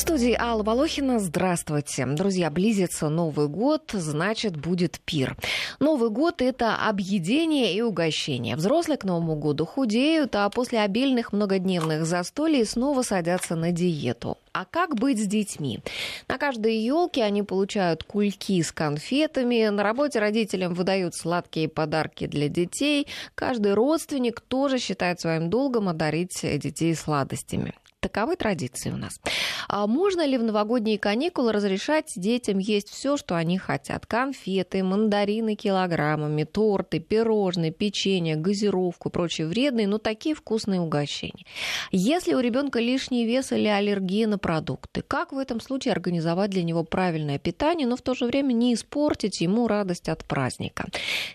[0.00, 1.18] В студии Алла Волохина.
[1.18, 2.06] Здравствуйте.
[2.06, 5.36] Друзья, близится Новый год, значит, будет пир.
[5.78, 8.56] Новый год– это объедение и угощение.
[8.56, 14.38] Взрослые к Новому году худеют, а после обильных многодневных застолий снова садятся на диету.
[14.54, 15.80] А как быть с детьми?
[16.28, 22.48] На каждой елке они получают кульки с конфетами, на работе родителям выдают сладкие подарки для
[22.48, 23.06] детей.
[23.34, 27.74] Каждый родственник тоже считает своим долгом одарить детей сладостями.
[28.00, 29.20] Таковы традиции у нас.
[29.68, 34.06] А можно ли в новогодние каникулы разрешать детям есть все, что они хотят?
[34.06, 41.44] Конфеты, мандарины килограммами, торты, пирожные, печенье, газировку, прочие вредные, но такие вкусные угощения.
[41.92, 46.62] Если у ребенка лишний вес или аллергия на продукты, как в этом случае организовать для
[46.62, 50.86] него правильное питание, но в то же время не испортить ему радость от праздника?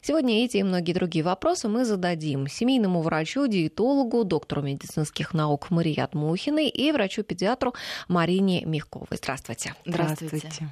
[0.01, 6.15] Сегодня эти и многие другие вопросы мы зададим семейному врачу, диетологу, доктору медицинских наук Марият
[6.15, 7.73] Мухин Ильиной и врачу-педиатру
[8.07, 9.07] Марине Мягковой.
[9.11, 9.75] Здравствуйте.
[9.85, 10.69] Здравствуйте.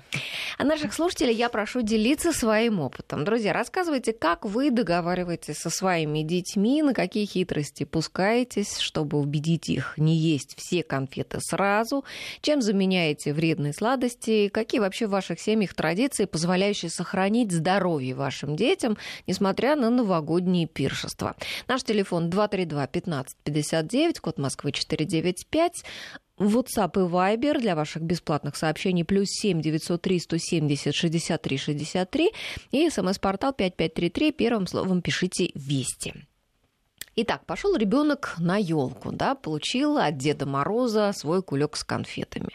[0.57, 3.23] А наших слушателей я прошу делиться своим опытом.
[3.23, 9.95] Друзья, рассказывайте, как вы договариваетесь со своими детьми, на какие хитрости пускаетесь, чтобы убедить их
[9.97, 12.03] не есть все конфеты сразу,
[12.41, 18.97] чем заменяете вредные сладости, какие вообще в ваших семьях традиции, позволяющие сохранить здоровье вашим детям,
[19.27, 21.35] несмотря на новогодние пиршества.
[21.67, 25.85] Наш телефон 232 15 59, код Москвы 495, 5.
[26.39, 32.31] WhatsApp и Viber для ваших бесплатных сообщений плюс 7 903 170 63 63
[32.71, 34.31] и смс-портал 5533.
[34.31, 36.13] Первым словом пишите «Вести».
[37.15, 42.49] Итак, пошел ребенок на елку, да, получил от Деда Мороза свой кулек с конфетами.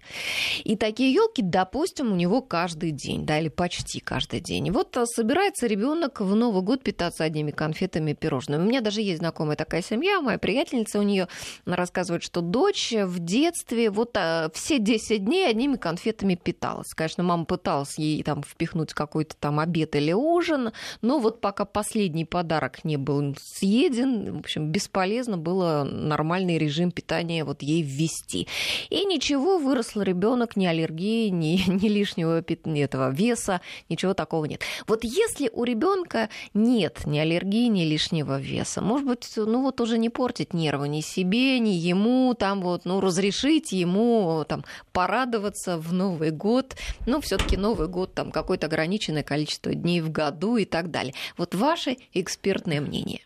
[0.65, 4.67] И такие елки, допустим, у него каждый день, да, или почти каждый день.
[4.67, 8.62] И вот а, собирается ребенок в Новый год питаться одними конфетами и пирожными.
[8.62, 11.28] У меня даже есть знакомая такая семья, моя приятельница у нее
[11.65, 16.95] рассказывает, что дочь в детстве вот а, все 10 дней одними конфетами питалась.
[16.95, 22.25] Конечно, мама пыталась ей там впихнуть какой-то там обед или ужин, но вот пока последний
[22.25, 28.48] подарок не был съеден, общем, бесполезно было нормальный режим питания вот ей ввести.
[28.88, 33.60] И ничего, выросл ребенок, ни аллергии, ни, ни лишнего этого веса,
[33.91, 34.62] ничего такого нет.
[34.87, 39.98] Вот если у ребенка нет ни аллергии, ни лишнего веса, может быть, ну вот уже
[39.98, 45.92] не портить нервы ни себе, ни ему, там вот, ну, разрешить ему там порадоваться в
[45.92, 46.75] Новый год,
[47.06, 51.12] ну, все таки Новый год, там какое-то ограниченное количество дней в году и так далее.
[51.37, 53.20] Вот ваше экспертное мнение.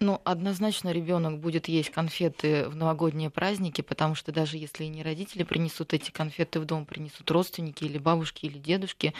[0.00, 5.44] Ну, однозначно ребенок будет есть конфеты в новогодние праздники, потому что даже если не родители
[5.44, 9.14] принесут эти конфеты в дом, принесут родственники или бабушки или дедушки,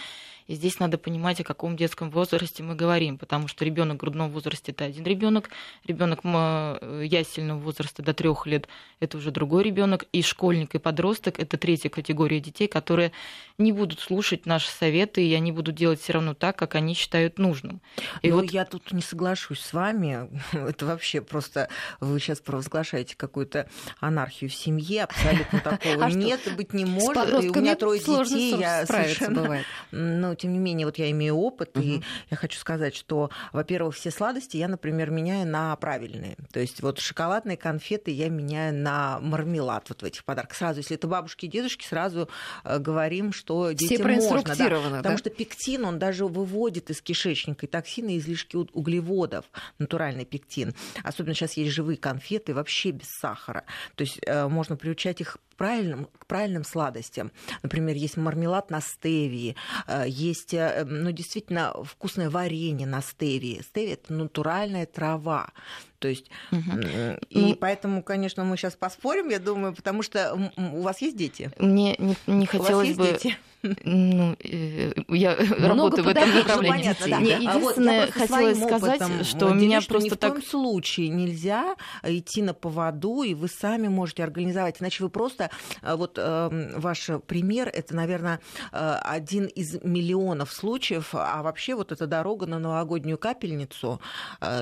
[0.47, 4.31] и здесь надо понимать, о каком детском возрасте мы говорим, потому что ребенок в грудном
[4.31, 5.49] возрасте это один ребенок,
[5.87, 8.69] ребенок ясельного возраста до трех лет
[9.01, 13.13] это уже другой ребенок, и школьник и подросток это третья категория детей, которые
[13.59, 17.39] не будут слушать наши советы, и они будут делать все равно так, как они считают
[17.39, 17.81] нужным.
[18.23, 20.29] И Но вот я тут не соглашусь с вами.
[20.67, 21.69] Это вообще просто
[22.01, 23.69] вы сейчас провозглашаете какую-то
[24.01, 27.43] анархию в семье, абсолютно такого а нет, быть не может.
[27.43, 29.43] И у меня трое детей, я совершенно...
[29.43, 29.67] Бывает.
[29.91, 34.11] Ну, тем не менее, вот я имею опыт, и я хочу сказать, что, во-первых, все
[34.11, 36.37] сладости я, например, меняю на правильные.
[36.53, 40.57] То есть вот шоколадные конфеты я меняю на мармелад вот в этих подарках.
[40.57, 42.29] Сразу, если это бабушки и дедушки, сразу
[42.65, 44.55] э, говорим, что детям можно.
[44.55, 44.97] Да, да?
[44.99, 49.45] Потому что пектин, он даже выводит из кишечника и токсины, и излишки углеводов,
[49.79, 50.54] натуральный пектин.
[51.03, 53.65] Особенно сейчас есть живые конфеты вообще без сахара.
[53.95, 57.31] То есть э, можно приучать их правильным, к правильным сладостям.
[57.63, 59.57] Например, есть мармелад на стевии,
[59.87, 63.63] э, есть, э, ну, действительно, вкусное варенье на стевии.
[63.63, 65.51] Стевия– это натуральная трава.
[65.99, 66.61] То есть, угу.
[67.31, 71.51] и ну, поэтому, конечно, мы сейчас поспорим, я думаю, потому что у вас есть дети?
[71.59, 73.07] Мне не, не хотелось бы...
[73.07, 73.39] Дети?
[73.85, 76.83] Ну, э, я Много работаю в этом направлении.
[76.83, 77.21] Понятно, да.
[77.21, 80.33] Мне единственное, вот хотелось сказать, опытом, что делюсь, меня что просто ни в так...
[80.33, 85.51] коем случае нельзя идти на поводу, и вы сами можете организовать, иначе вы просто...
[85.83, 88.41] Э, вот э, ваш пример, это, наверное,
[88.73, 94.01] один из миллионов случаев, а вообще вот эта дорога на новогоднюю капельницу,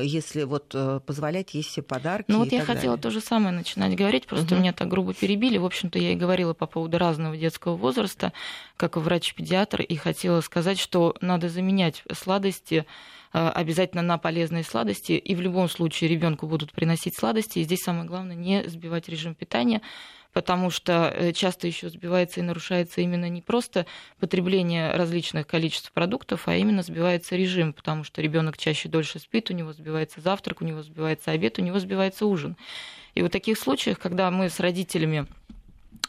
[0.00, 0.75] если вот
[1.06, 3.02] позволять есть все подарки Ну вот я хотела далее.
[3.02, 4.60] то же самое начинать говорить, просто угу.
[4.60, 5.58] меня так грубо перебили.
[5.58, 8.32] В общем-то, я и говорила по поводу разного детского возраста,
[8.76, 12.87] как как врач-педиатр и хотела сказать, что надо заменять сладости
[13.33, 15.12] э, обязательно на полезные сладости.
[15.12, 17.59] И в любом случае ребенку будут приносить сладости.
[17.59, 19.81] И здесь самое главное не сбивать режим питания,
[20.33, 23.87] потому что э, часто еще сбивается и нарушается именно не просто
[24.21, 29.55] потребление различных количеств продуктов, а именно сбивается режим, потому что ребенок чаще дольше спит, у
[29.55, 32.56] него сбивается завтрак, у него сбивается обед, у него сбивается ужин.
[33.15, 35.27] И в таких случаях, когда мы с родителями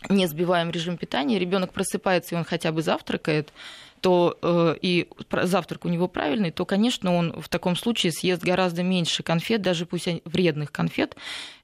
[0.10, 3.54] не сбиваем режим питания, ребенок просыпается и он хотя бы завтракает,
[4.02, 5.08] то э, и
[5.44, 9.86] завтрак у него правильный, то, конечно, он в таком случае съест гораздо меньше конфет, даже
[9.86, 11.16] пусть вредных конфет,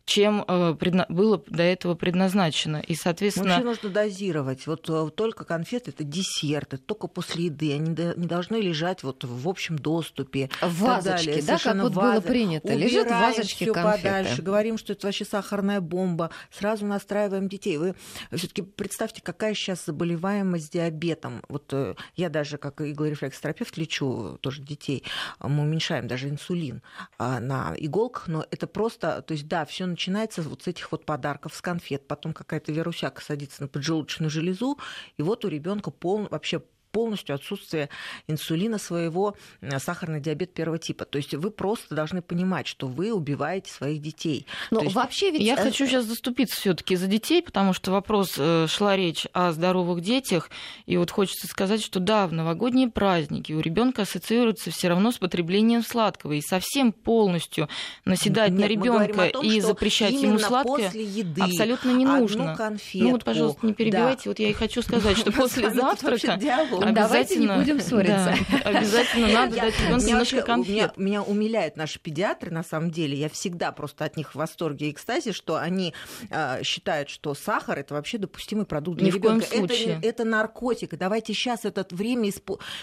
[0.10, 0.74] чем э,
[1.10, 2.78] было до этого предназначено.
[2.78, 3.50] И, соответственно...
[3.50, 4.66] Вообще нужно дозировать.
[4.66, 7.74] Вот э, только конфеты– это десерт, это только после еды.
[7.74, 10.50] Они не должны лежать вот в общем доступе.
[10.62, 12.68] В вазочке, да, как вот было принято.
[12.68, 13.98] Убираем Лежит в вазочке конфеты.
[13.98, 16.32] подальше, говорим, что это вообще сахарная бомба.
[16.52, 17.78] Сразу настраиваем детей.
[17.78, 17.94] Вы
[18.34, 21.44] все таки представьте, какая сейчас заболеваемость диабетом.
[21.50, 25.04] Вот э, я даже как иглорефлексотерапевт лечу тоже детей.
[25.40, 26.82] Мы уменьшаем даже инсулин
[27.20, 31.06] а, на иголках, но это просто, то есть да, все начинается вот с этих вот
[31.06, 34.80] подарков, с конфет, потом какая-то вирусяка садится на поджелудочную железу,
[35.18, 37.90] и вот у ребенка пол, вообще полностью отсутствие
[38.28, 41.06] инсулина своего, э, сахарный диабет первого типа.
[41.06, 44.46] То есть вы просто должны понимать, что вы убиваете своих детей.
[44.72, 44.96] Но есть...
[44.96, 45.42] вообще ведь...
[45.42, 49.28] Я э, хочу сейчас заступиться все таки за детей, потому что вопрос э, шла речь
[49.34, 50.50] о здоровых детях,
[50.86, 55.18] и вот хочется сказать, что да, в новогодние праздники у ребенка ассоциируется все равно с
[55.18, 57.70] потреблением сладкого, и совсем полностью
[58.06, 62.58] наседать Нет, на ребенка и запрещать ему сладкое еды абсолютно не нужно.
[62.94, 64.24] Ну вот, пожалуйста, не перебивайте.
[64.26, 64.30] Да.
[64.30, 66.38] Вот я и хочу сказать, что после завтрака
[66.80, 68.36] Давайте не будем ссориться.
[68.52, 70.98] Да, обязательно надо дать ребенку немножко конфет.
[70.98, 73.18] Меня, меня умиляют наши педиатры, на самом деле.
[73.18, 75.94] Я всегда просто от них в восторге и экстазе, что они
[76.30, 79.46] э, считают, что сахар это вообще допустимый продукт для Ни ребенка.
[79.46, 79.98] В коем случае.
[79.98, 80.94] Это, это наркотик.
[80.94, 82.32] И давайте сейчас это время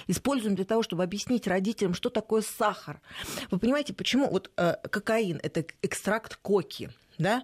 [0.06, 3.00] используем для того, чтобы объяснить родителям, что такое сахар.
[3.50, 7.42] Вы понимаете, почему вот э, кокаин это экстракт коки, да?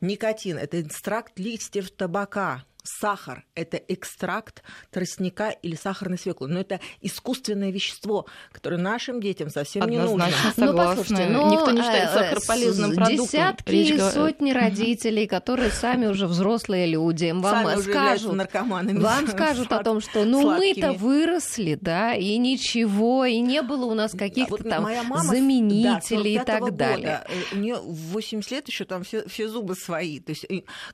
[0.00, 6.48] Никотин это экстракт листьев табака сахар– это экстракт тростника или сахарной свеклы.
[6.48, 10.28] Но это искусственное вещество, которое нашим детям совсем не нужно.
[10.54, 10.66] Согласна.
[10.66, 13.26] Ну, послушайте, но никто не считает э, сахар полезным продуктом.
[13.26, 19.82] Десятки и сотни родителей, которые сами уже взрослые люди, вам сами скажут, вам скажут о
[19.82, 24.68] том, что ну мы-то выросли, да, и ничего, и не было у нас каких-то вот
[24.68, 27.24] там мама, заменителей да, и так далее.
[27.28, 30.20] Э, у нее в 80 лет еще там все, все зубы свои.
[30.20, 30.46] То есть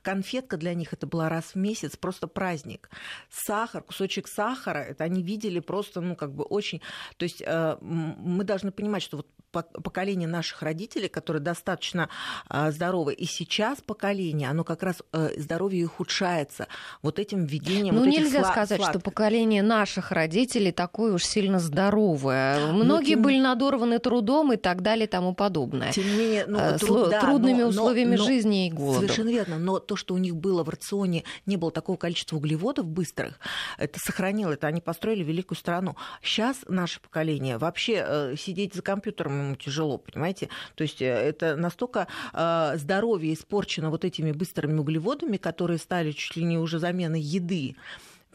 [0.02, 2.90] конфетка для них это была раз в месяц месяц просто праздник.
[3.30, 6.80] Сахар, кусочек сахара, это они видели просто, ну, как бы очень...
[7.16, 12.08] То есть э, мы должны понимать, что вот поколение наших родителей, которые достаточно
[12.49, 16.69] а, здоровы, и сейчас поколение, оно как раз э, здоровье ухудшается
[17.02, 17.94] вот этим введением.
[17.97, 19.00] Ну вот нельзя сла- сказать, сладких.
[19.00, 22.73] что поколение наших родителей такое уж сильно здоровое.
[22.73, 23.23] Ну, Многие тем...
[23.23, 25.93] были надорваны трудом и так далее и тому подобное.
[25.93, 29.02] Тем не менее, ну, э, труд, да, трудными но, условиями но, жизни и голодом.
[29.02, 29.58] Совершенно верно.
[29.58, 33.38] Но то, что у них было в рационе, не было такого количества углеводов быстрых,
[33.79, 35.97] это сохранило, это они построили великую страну.
[36.23, 40.48] Сейчас наше поколение вообще э, сидеть за компьютером ему тяжело, понимаете?
[40.75, 46.37] То есть э, это настолько э, здоровье испорчено вот этими быстрыми углеводами, которые стали чуть
[46.37, 47.76] ли не уже заменой еды.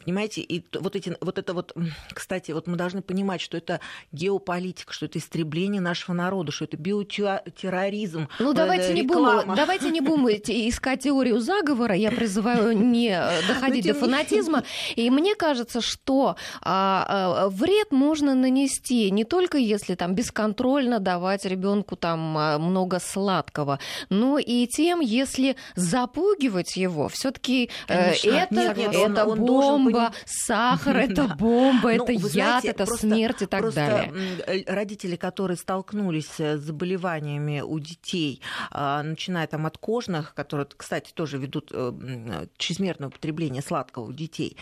[0.04, 1.74] Понимаете, и вот, эти, вот это вот,
[2.12, 3.80] кстати, вот мы должны понимать, что это
[4.12, 8.28] геополитика, что это истребление нашего народа, что это биотерроризм.
[8.38, 10.28] Ну, давайте не, будем, давайте не будем
[10.68, 11.94] искать теорию заговора.
[11.94, 14.62] Я призываю не э, доходить до фанатизма.
[14.94, 21.44] И мне кажется, что а, а, вред можно нанести не только если там бесконтрольно давать
[21.44, 27.08] ребенку там а, много сладкого, но и тем, если запугивать его.
[27.08, 32.12] Все-таки э, это, нет, нет, это он, он бомба бомба, сахар это бомба, ну, это
[32.12, 34.12] яд, это смерть и так далее.
[34.46, 41.12] Э, родители, которые столкнулись с заболеваниями у детей, а, начиная там от кожных, которые, кстати,
[41.12, 44.56] тоже ведут э, чрезмерное употребление сладкого у детей,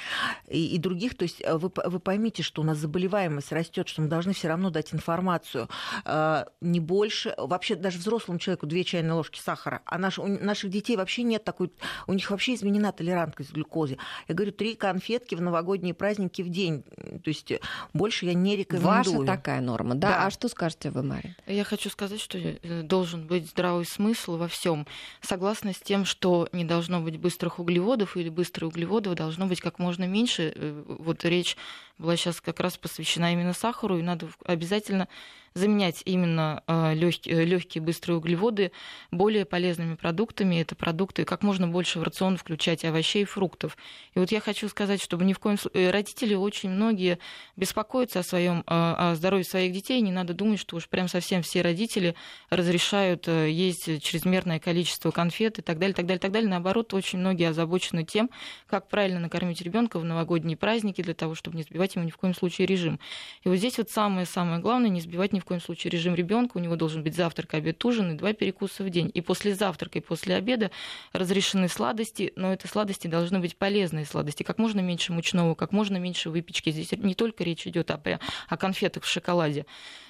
[0.48, 4.08] и, других, то есть э, вы, вы поймите, что у нас заболеваемость растет, что мы
[4.08, 5.68] должны все равно дать информацию
[6.60, 10.96] не больше, вообще даже взрослому человеку две чайные ложки сахара, а наш, у наших детей
[10.96, 11.72] вообще нет такой,
[12.06, 13.98] у них вообще изменена толерантность к глюкозе.
[14.28, 16.82] Я говорю, три конфеты конфетки в новогодние праздники в день.
[17.22, 17.52] То есть
[17.92, 18.94] больше я не рекомендую.
[18.94, 20.08] Ваша такая норма, да?
[20.08, 20.26] да.
[20.26, 21.36] А что скажете вы, Мария?
[21.46, 24.86] Я хочу сказать, что э, должен быть здравый смысл во всем.
[25.20, 29.78] Согласна с тем, что не должно быть быстрых углеводов или быстрых углеводов должно быть как
[29.78, 30.52] можно меньше.
[30.54, 31.56] Э, вот речь
[31.98, 35.08] была сейчас как раз посвящена именно сахару, и надо обязательно
[35.54, 38.72] заменять именно э, легкие, легкие быстрые углеводы
[39.12, 40.60] более полезными продуктами.
[40.60, 43.76] Это продукты, как можно больше в рацион включать овощей и фруктов.
[44.14, 45.86] И вот я хочу сказать, чтобы ни в коем случае...
[45.86, 47.20] Э, родители очень многие
[47.54, 50.00] беспокоятся о, своем, э, о здоровье своих детей.
[50.00, 52.16] Не надо думать, что уж прям совсем все родители
[52.50, 56.50] разрешают есть чрезмерное количество конфет и так далее, так далее, так далее.
[56.50, 58.28] Наоборот, очень многие озабочены тем,
[58.66, 62.16] как правильно накормить ребенка в новогодние праздники для того, чтобы не сбивать ему ни в
[62.16, 62.98] коем случае режим.
[63.44, 66.56] И вот здесь вот самое-самое главное, не сбивать ни в в коем случае режим ребенка.
[66.56, 69.10] У него должен быть завтрак, обед, ужин и два перекуса в день.
[69.12, 70.70] И после завтрака и после обеда
[71.12, 74.42] разрешены сладости, но это сладости должны быть полезные сладости.
[74.42, 76.70] Как можно меньше мучного, как можно меньше выпечки.
[76.70, 78.00] Здесь не только речь идет о,
[78.48, 79.66] о конфетах в шоколаде.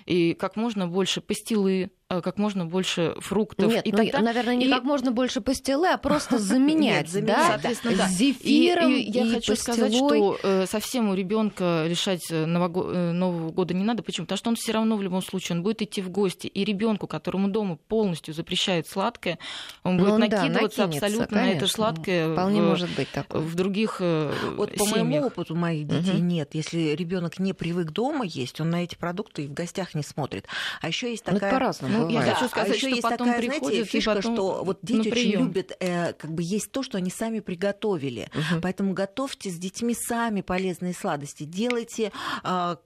[0.06, 3.72] И как можно больше пастилы, Э, как можно больше фруктов.
[3.72, 4.20] Нет, и ну, тогда...
[4.20, 4.70] наверное, не и...
[4.70, 7.48] как можно больше пастилы, а просто заменять, Нет, да?
[7.48, 8.08] Соответственно, да.
[8.08, 9.56] С зефиром и, и, и я хочу пастилой.
[9.56, 14.02] сказать, что э, совсем у ребенка решать э, Нового, э, Нового года не надо.
[14.02, 14.26] Почему?
[14.26, 17.06] Потому что он все равно в любом случае он будет идти в гости, и ребенку,
[17.06, 19.38] которому дома полностью запрещают сладкое,
[19.82, 21.54] он будет ну накидываться да, абсолютно конечно.
[21.54, 22.32] на это сладкое.
[22.32, 23.40] Вполне в, может быть такое.
[23.40, 24.90] В других э, Вот семьях.
[24.90, 26.24] по моему опыту моих детей угу.
[26.24, 26.50] нет.
[26.52, 30.46] Если ребенок не привык дома есть, он на эти продукты и в гостях не смотрит.
[30.80, 31.50] А еще есть такая...
[31.52, 31.98] Ну, по-разному.
[31.98, 35.76] Ну, я хочу сказать, еще есть потом такая, знаете, фишка, что вот дети очень любят
[35.80, 38.28] э, как бы есть то, что они сами приготовили.
[38.34, 38.60] Угу.
[38.62, 41.44] Поэтому готовьте с детьми сами полезные сладости.
[41.44, 42.76] Делайте э,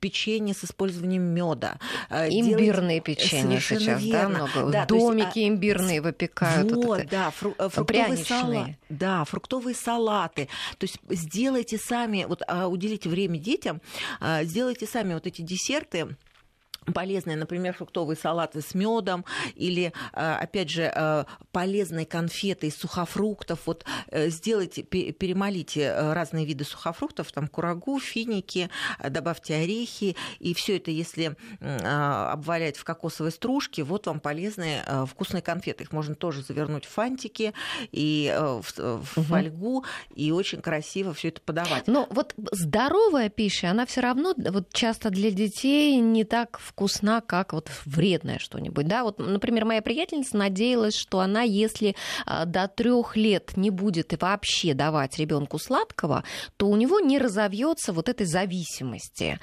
[0.00, 1.78] печенье с использованием меда.
[2.10, 4.12] Э, имбирные печенье сейчас, верно.
[4.12, 4.72] да, много.
[4.72, 6.72] Да, Домики есть, имбирные выпекают.
[6.72, 8.78] Вот, вот да, фру, э, фруктовые салаты.
[8.88, 10.48] Да, фруктовые салаты.
[10.78, 13.80] То есть сделайте сами, вот а, уделите время детям,
[14.20, 16.16] а, сделайте сами вот эти десерты
[16.92, 23.60] полезные, например, фруктовые салаты с медом или, э, опять же, э, полезные конфеты из сухофруктов.
[23.66, 28.70] Вот э, сделайте, перемолите разные виды сухофруктов, там курагу, финики,
[29.08, 35.84] добавьте орехи, и все это, если обвалять в кокосовой стружке, вот вам полезные вкусные конфеты.
[35.84, 37.52] Их можно тоже завернуть в фантики
[37.92, 41.86] и в, в фольгу, и очень красиво все это подавать.
[41.86, 47.20] Но вот здоровая пища, она все равно вот часто для детей не так вкусная вкусна,
[47.20, 48.86] как вот вредное что-нибудь.
[48.86, 54.14] Да, вот, например, моя приятельница надеялась, что она, если а, до трех лет не будет
[54.22, 56.22] вообще давать ребенку сладкого,
[56.56, 59.40] то у него не разовьется вот этой зависимости.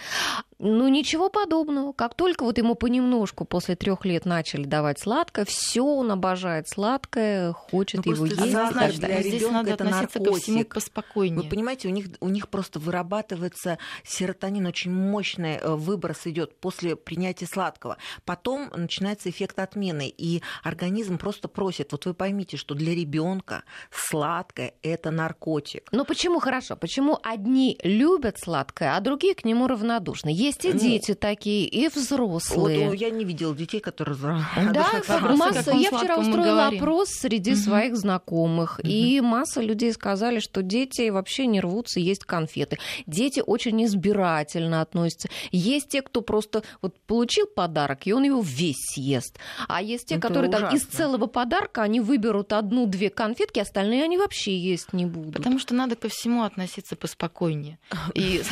[0.57, 1.91] Ну, ничего подобного.
[1.91, 7.51] Как только вот ему понемножку после трех лет начали давать сладкое, все он обожает сладкое,
[7.51, 8.39] хочет ну, его есть.
[8.39, 10.33] Значит, для Здесь надо это относиться наркотик.
[10.33, 11.41] ко всему поспокойнее.
[11.41, 16.95] Вы понимаете, у них, у них просто вырабатывается серотонин, очень мощный э, выброс идет после
[16.95, 17.97] принятия сладкого.
[18.24, 24.74] Потом начинается эффект отмены, и организм просто просит, вот вы поймите, что для ребенка сладкое–
[24.81, 25.89] это наркотик.
[25.91, 26.77] Ну почему хорошо?
[26.77, 30.29] Почему одни любят сладкое, а другие к нему равнодушны?
[30.45, 32.89] Есть и ну, дети такие, и взрослые.
[32.89, 34.15] Вот, я не видела детей, которые...
[34.15, 34.87] Да,
[35.35, 35.71] масса.
[35.71, 37.59] Я вчера устроила опрос среди угу.
[37.59, 38.87] своих знакомых, угу.
[38.87, 42.77] и масса людей сказали, что дети вообще не рвутся есть конфеты.
[43.07, 45.29] Дети очень избирательно относятся.
[45.51, 49.39] Есть те, кто просто вот получил подарок, и он его весь съест.
[49.67, 50.67] А есть те, Это которые ужасно.
[50.67, 55.37] там из целого подарка они выберут одну-две конфетки, остальные они вообще есть не будут.
[55.37, 57.79] Потому что надо ко всему относиться поспокойнее.
[58.13, 58.43] И,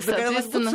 [0.00, 0.70] соответственно...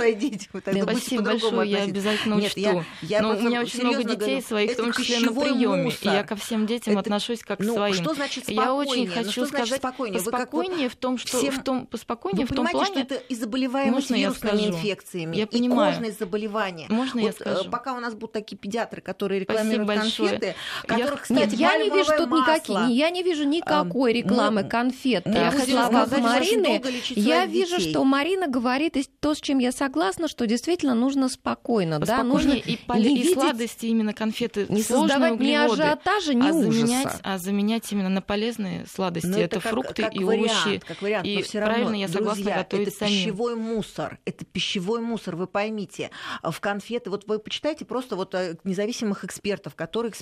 [0.66, 2.60] тогда Спасибо большое, я обязательно учту.
[2.60, 5.32] Нет, я, я Но у меня очень много детей говорю, своих, в том числе на
[5.32, 7.96] приеме, и я ко всем детям это, отношусь как ну, к своим.
[7.96, 8.66] Что значит спокойнее?
[8.66, 10.22] Я очень хочу ну, сказать спокойнее?
[10.22, 11.54] поспокойнее в том, что всем...
[11.54, 15.44] в том, поспокойнее Вы в том плане, что это и заболеваемость Можно вирусными инфекциями, я
[15.44, 15.94] и понимаю.
[15.94, 16.88] кожные заболевания.
[16.90, 17.70] Можно вот, я скажу?
[17.70, 21.02] Пока у нас будут такие педиатры, которые рекламируют Спасибо конфеты, большое.
[21.02, 25.24] которых, кстати, Нет, я не вижу тут никакие, я не вижу никакой рекламы а, конфет.
[25.26, 26.82] Я хочу сказать Марины,
[27.16, 32.24] я вижу, что Марина говорит то, с чем я согласна, что действительно нужно спокойно, да,
[32.24, 36.72] нужно и, не и видеть, сладости именно конфеты не создавать ни ажиотажа, ни а ужаса.
[36.72, 39.28] заменять, а заменять именно на полезные сладости.
[39.28, 40.80] Но это, это фрукты как, как и вариант, овощи.
[40.80, 43.14] Как вариант, и но все равно, правильно я согласна друзья, готовить это самим.
[43.14, 44.20] пищевой мусор.
[44.26, 46.10] Это пищевой мусор, вы поймите.
[46.42, 50.14] В конфеты, вот вы почитайте просто вот э, независимых экспертов, которые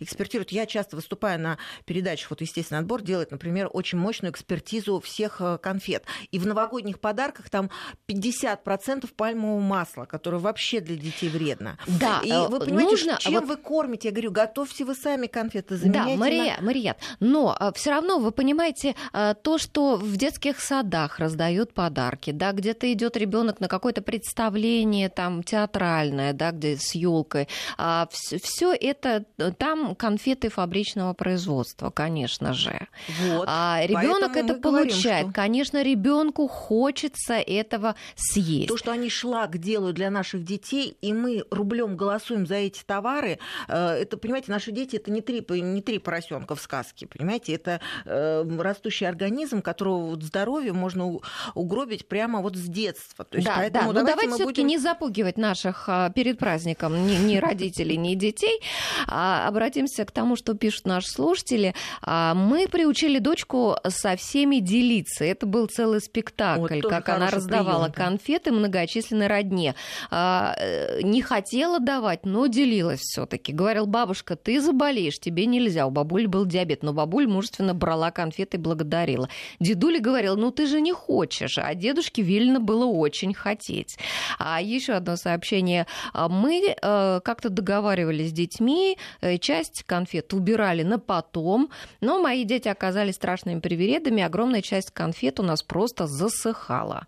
[0.00, 0.52] экспертируют.
[0.52, 5.58] Я часто выступаю на передачах, вот естественно, отбор делает, например, очень мощную экспертизу всех э,
[5.58, 6.04] конфет.
[6.30, 7.70] И в новогодних подарках там
[8.06, 11.78] 50% пальмового масла, которое вообще для детей вредно.
[11.86, 13.44] Да, и вы понимаете, нужно, чем вот...
[13.46, 14.08] вы кормите?
[14.08, 16.12] Я говорю, готовьте вы сами конфеты, заменяйте.
[16.12, 16.66] Да, Мария, на...
[16.66, 22.52] Марият, но э, все равно вы понимаете то, что в детских садах раздают подарки, да,
[22.52, 27.48] где-то идет ребенок на какое-то представление там театральное, да, где с елкой.
[27.76, 29.24] А, все это
[29.58, 32.88] там конфеты фабричного производства, конечно же.
[33.22, 33.44] Вот.
[33.48, 35.26] А ребенок это получает.
[35.26, 35.32] Говорим, что...
[35.32, 38.68] Конечно, ребенку хочется этого съесть.
[38.68, 43.38] То, что они шлак делают для наших детей, и мы рублем голосуем за эти товары,
[43.68, 47.80] э, это, понимаете, наши дети это не три, не три поросенка в сказке, понимаете, это
[48.06, 51.18] э, растущий организм, которого вот здоровье можно
[51.54, 53.24] угробить прямо вот с детства.
[53.24, 54.00] То есть, да, поэтому да.
[54.00, 54.68] Но давайте, давайте все-таки будем...
[54.68, 58.60] не запугивать наших а, перед праздником ни, ни родителей, ни детей.
[59.06, 61.74] А, обратимся к тому, что пишут наши слушатели.
[62.00, 65.24] А, мы приучили дочку со всеми делиться.
[65.24, 69.26] Это был целый спектакль, вот, как она раздавала прием, конфеты многочисленной
[69.58, 69.58] родне.
[69.58, 69.74] дне.
[70.10, 75.86] А, э, не хотела давать, но делилась все таки Говорил, бабушка, ты заболеешь, тебе нельзя.
[75.86, 79.28] У бабули был диабет, но бабуль мужественно брала конфеты и благодарила.
[79.60, 83.98] Дедуля говорил, ну ты же не хочешь, а дедушке велено было очень хотеть.
[84.38, 85.86] А еще одно сообщение.
[86.12, 92.44] А, мы э, как-то договаривались с детьми, э, часть конфет убирали на потом, но мои
[92.44, 97.06] дети оказались страшными привередами, огромная часть конфет у нас просто засыхала.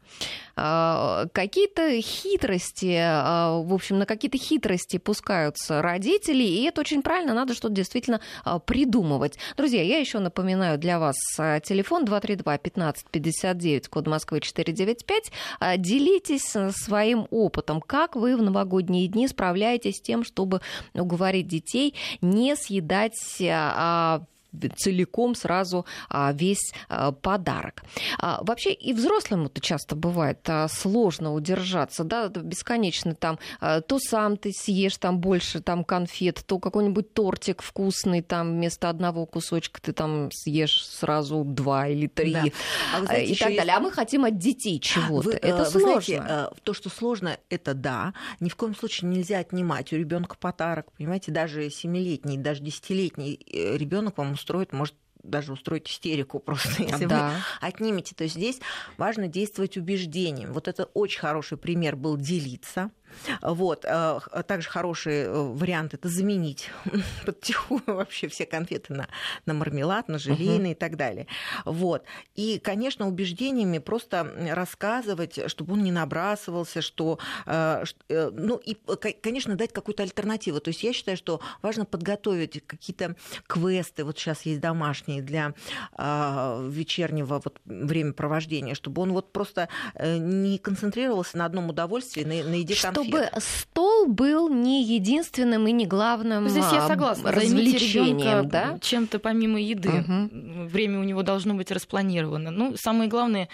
[0.63, 7.33] А, какие-то хитрости, а, в общем, на какие-то хитрости пускаются родители, и это очень правильно,
[7.33, 9.39] надо что-то действительно а, придумывать.
[9.57, 11.17] Друзья, я еще напоминаю для вас
[11.63, 15.33] телефон 232-1559, код Москвы 495.
[15.79, 20.61] Делитесь своим опытом, как вы в новогодние дни справляетесь с тем, чтобы
[20.93, 23.17] уговорить детей не съедать
[24.77, 27.83] целиком сразу а, весь а, подарок.
[28.19, 34.97] А, вообще и взрослому-то часто бывает сложно удержаться, да, бесконечно там то сам ты съешь
[34.97, 40.85] там больше там конфет, то какой-нибудь тортик вкусный там вместо одного кусочка ты там съешь
[40.85, 42.45] сразу два или три да.
[42.95, 43.65] а знаете, и так далее.
[43.65, 43.77] Есть...
[43.77, 45.29] А мы хотим от детей чего-то.
[45.29, 46.01] Вы, это вы сложно.
[46.01, 48.15] Знаете, то, что сложно, это да.
[48.41, 50.93] Ни в коем случае нельзя отнимать у ребенка подарок.
[50.97, 57.07] Понимаете, даже семилетний, даже десятилетний э, ребенок вам устроит, может даже устроить истерику просто, если
[57.07, 57.29] да.
[57.29, 58.15] вы отнимете.
[58.15, 58.61] То есть здесь
[58.97, 60.53] важно действовать убеждением.
[60.53, 62.91] Вот это очень хороший пример был делиться.
[63.43, 63.85] Вот.
[63.85, 66.71] Э, также хороший э, вариант это заменить
[67.27, 69.09] подтихую вообще все конфеты на,
[69.47, 70.73] на мармелад, на желейный uh-huh.
[70.73, 71.27] и так далее.
[71.65, 72.05] Вот.
[72.35, 77.19] И, конечно, убеждениями просто рассказывать, чтобы он не набрасывался, что...
[77.47, 78.77] Э, ну и,
[79.23, 80.61] конечно, дать какую-то альтернативу.
[80.61, 84.05] То есть я считаю, что важно подготовить какие-то квесты.
[84.05, 85.55] Вот сейчас есть домашние для
[85.99, 89.69] вечернего вот времяпровождения, чтобы он вот просто
[90.03, 95.73] не концентрировался на одном удовольствии, на, на еде конфет чтобы стол был не единственным и
[95.73, 97.33] не главным Здесь я согласна.
[97.33, 98.79] развлечением, да?
[98.81, 99.89] чем-то помимо еды.
[99.89, 100.69] Угу.
[100.69, 102.51] Время у него должно быть распланировано.
[102.51, 103.49] Ну, самое главное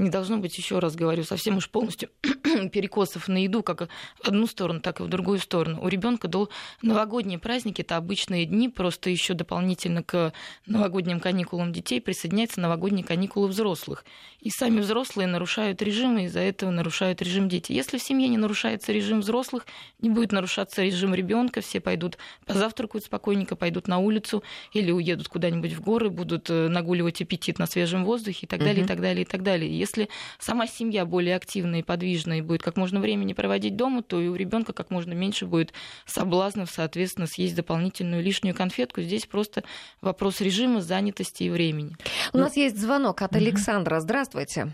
[0.00, 2.08] не должно быть, еще раз говорю, совсем уж полностью
[2.72, 3.88] перекосов на еду, как
[4.22, 5.80] в одну сторону, так и в другую сторону.
[5.82, 6.48] У ребенка до
[6.82, 10.32] новогодние праздники это обычные дни, просто еще дополнительно к
[10.66, 14.04] новогодним каникулам детей присоединяются новогодние каникулы взрослых.
[14.40, 17.72] И сами взрослые нарушают режим, и из-за этого нарушают режим дети.
[17.72, 19.66] Если в семье не нарушается режим взрослых,
[20.00, 25.72] не будет нарушаться режим ребенка, все пойдут позавтракают спокойненько, пойдут на улицу или уедут куда-нибудь
[25.72, 29.22] в горы, будут э, нагуливать аппетит на свежем воздухе и так далее, и так далее,
[29.22, 29.70] и так далее.
[29.90, 34.20] Если сама семья более активная и подвижная и будет как можно времени проводить дома, то
[34.20, 35.72] и у ребенка как можно меньше будет
[36.06, 39.00] соблазнов, соответственно, съесть дополнительную лишнюю конфетку.
[39.00, 39.64] Здесь просто
[40.00, 41.96] вопрос режима, занятости и времени.
[42.32, 43.98] У нас есть звонок от Александра.
[43.98, 44.68] Здравствуйте.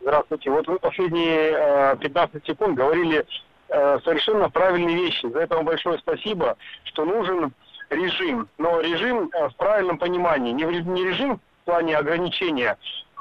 [0.00, 0.50] Здравствуйте.
[0.50, 3.26] Вот вы последние 15 э, секунд говорили
[3.70, 5.28] э, совершенно правильные вещи.
[5.32, 7.52] За это вам большое спасибо, что нужен
[7.90, 8.48] режим.
[8.58, 10.52] Но режим э, в правильном понимании.
[10.52, 12.76] Не режим в плане ограничения,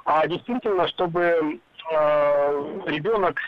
[0.05, 1.59] а действительно, чтобы
[1.91, 3.39] э, ребенок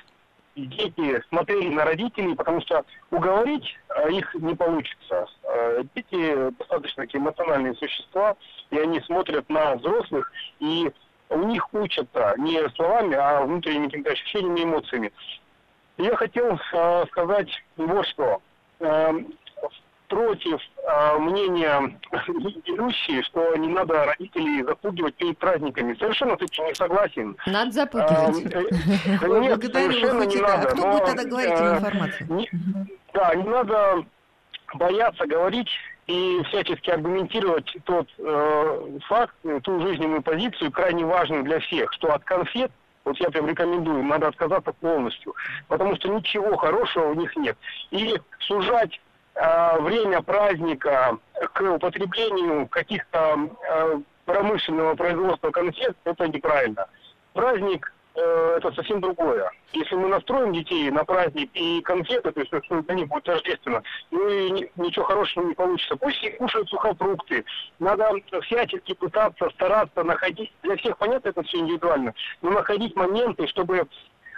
[0.55, 5.27] дети смотрели на родителей, потому что уговорить э, их не получится.
[5.43, 8.35] Э, дети достаточно такие эмоциональные существа,
[8.69, 10.91] и они смотрят на взрослых, и
[11.29, 15.11] у них учатся не словами, а внутренними какими-то ощущениями и эмоциями.
[15.97, 18.41] Я хотел э, сказать вот что.
[18.79, 19.11] Э,
[20.07, 25.95] против э, мнения ведущие, что не надо родителей запугивать перед праздниками.
[25.95, 27.37] Совершенно этим не согласен.
[27.45, 28.53] Надо запугивать.
[28.53, 28.63] Э,
[29.21, 30.67] э, нет, совершенно не надо.
[30.67, 32.47] Кто будет тогда говорить эту информацию?
[33.13, 34.05] Да, не надо
[34.75, 35.69] бояться говорить
[36.07, 42.23] и всячески аргументировать тот э, факт, ту жизненную позицию, крайне важную для всех, что от
[42.23, 42.71] конфет
[43.05, 45.35] вот я прям рекомендую, надо отказаться полностью,
[45.67, 47.57] потому что ничего хорошего у них нет.
[47.91, 48.99] И сужать
[49.35, 51.17] Э, время праздника
[51.53, 56.87] к употреблению каких-то э, промышленного производства конфет, это неправильно.
[57.33, 59.49] Праздник э, это совсем другое.
[59.71, 63.81] Если мы настроим детей на праздник и конфеты, то есть что для них будет тождественно,
[64.11, 65.95] ну и ничего хорошего не получится.
[65.95, 67.43] Пусть и кушают сухофрукты.
[67.79, 68.11] Надо
[68.43, 73.87] всячески пытаться, стараться находить, для всех понятно, это все индивидуально, но находить моменты, чтобы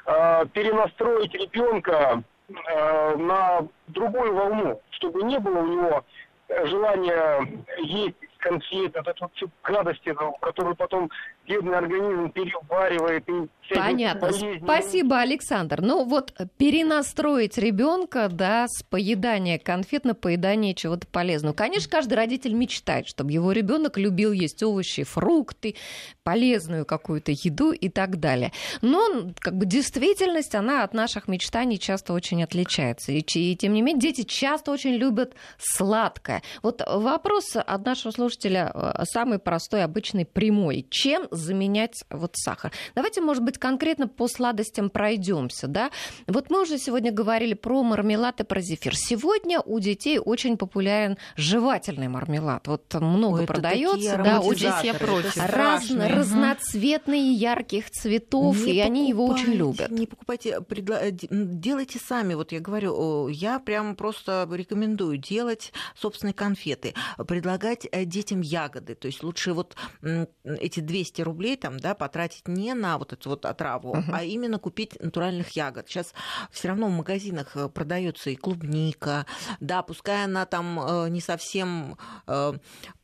[0.06, 6.04] э, перенастроить ребенка э, на другую волну, чтобы не было у него
[6.48, 7.48] э, желания
[7.80, 11.10] есть конфеты, вот эту гадости, которую потом
[11.48, 14.32] бедный организм переваривает и Понятно.
[14.62, 15.82] Спасибо, Александр.
[15.82, 21.54] Ну вот перенастроить ребенка, да, с поедания конфет на поедание чего-то полезного.
[21.54, 25.76] Конечно, каждый родитель мечтает, чтобы его ребенок любил есть овощи, фрукты,
[26.24, 28.52] полезную какую-то еду и так далее.
[28.82, 33.12] Но как бы действительность, она от наших мечтаний часто очень отличается.
[33.12, 36.44] И, и тем не менее, дети часто очень любят сладкое.
[36.62, 40.86] Вот вопрос от нашего слушателя э, самый простой, обычный, прямой.
[40.90, 42.72] Чем заменять вот сахар?
[42.96, 45.92] Давайте, может быть, конкретно по сладостям пройдемся, да?
[46.28, 48.96] Вот мы уже сегодня говорили про мармелад и про зефир.
[48.96, 52.68] Сегодня у детей очень популярен жевательный мармелад.
[52.68, 55.38] Вот много Ой, продается, да, очень я против.
[55.38, 59.90] Раз, разноцветные, ярких цветов, не и они его очень любят.
[59.92, 61.00] Не покупайте, предла...
[61.02, 62.34] Э, делайте сами.
[62.34, 66.94] Вот я говорю, я прям просто рекомендую делать собственные конфеты,
[67.28, 68.96] предлагать э, детям ягоды.
[68.96, 69.76] То есть лучше вот
[70.44, 74.12] эти 200 рублей там, да, потратить не на вот эту вот отраву, uh-huh.
[74.12, 75.88] а именно купить натуральных ягод.
[75.88, 76.14] Сейчас
[76.52, 79.26] все равно в магазинах э, продается и клубника,
[79.60, 82.54] да, пускай она там э, не совсем э,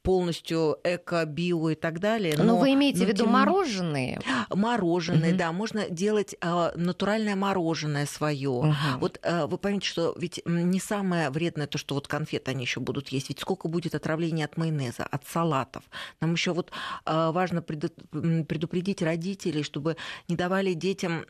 [0.03, 2.35] полностью эко, био и так далее.
[2.37, 3.33] Но, но вы имеете но, в виду тем...
[3.33, 4.19] мороженые?
[4.49, 5.37] Мороженые, угу.
[5.37, 5.51] да.
[5.51, 8.49] Можно делать э, натуральное мороженое свое.
[8.49, 8.75] Угу.
[8.99, 12.79] Вот э, вы поймите, что ведь не самое вредное то, что вот конфеты они еще
[12.79, 13.29] будут есть.
[13.29, 15.83] Ведь сколько будет отравления от майонеза, от салатов.
[16.19, 16.71] Нам еще вот
[17.05, 21.25] э, важно предупредить родителей, чтобы не давали детям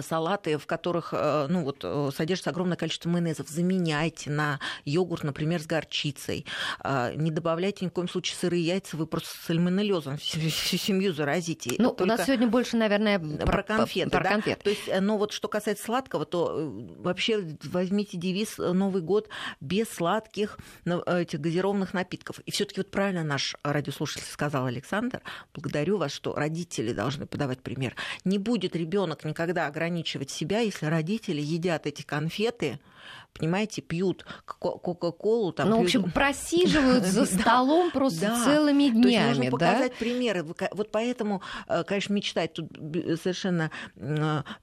[0.00, 5.60] салаты, в которых э, ну, вот, э, содержится огромное количество майонезов, заменяйте на йогурт, например,
[5.60, 6.46] с горчицей.
[6.80, 11.12] А, не добавляйте ни в коем случае сырые яйца, вы просто сальмонеллезом всю, всю семью
[11.12, 11.76] заразите.
[11.78, 14.10] Ну, Только у нас сегодня больше, наверное, про конфеты.
[14.10, 14.30] Про да?
[14.30, 14.62] конфеты.
[14.62, 19.28] То есть, э, но вот что касается сладкого, то вообще возьмите девиз «Новый год
[19.60, 22.40] без сладких этих газированных напитков».
[22.40, 25.20] И все таки вот правильно наш радиослушатель сказал Александр,
[25.54, 27.94] благодарю вас, что родители должны подавать пример.
[28.24, 32.80] Не будет ребенок никогда ограничивать себя, если родители едят эти конфеты,
[33.34, 35.52] понимаете, пьют Кока-Колу.
[35.52, 35.92] Там, ну, пьют...
[35.92, 39.02] в общем, просиживают за столом просто целыми днями.
[39.02, 40.42] То есть нужно показать примеры.
[40.42, 42.72] Вот поэтому, э, конечно, мечтать тут
[43.22, 44.42] совершенно э,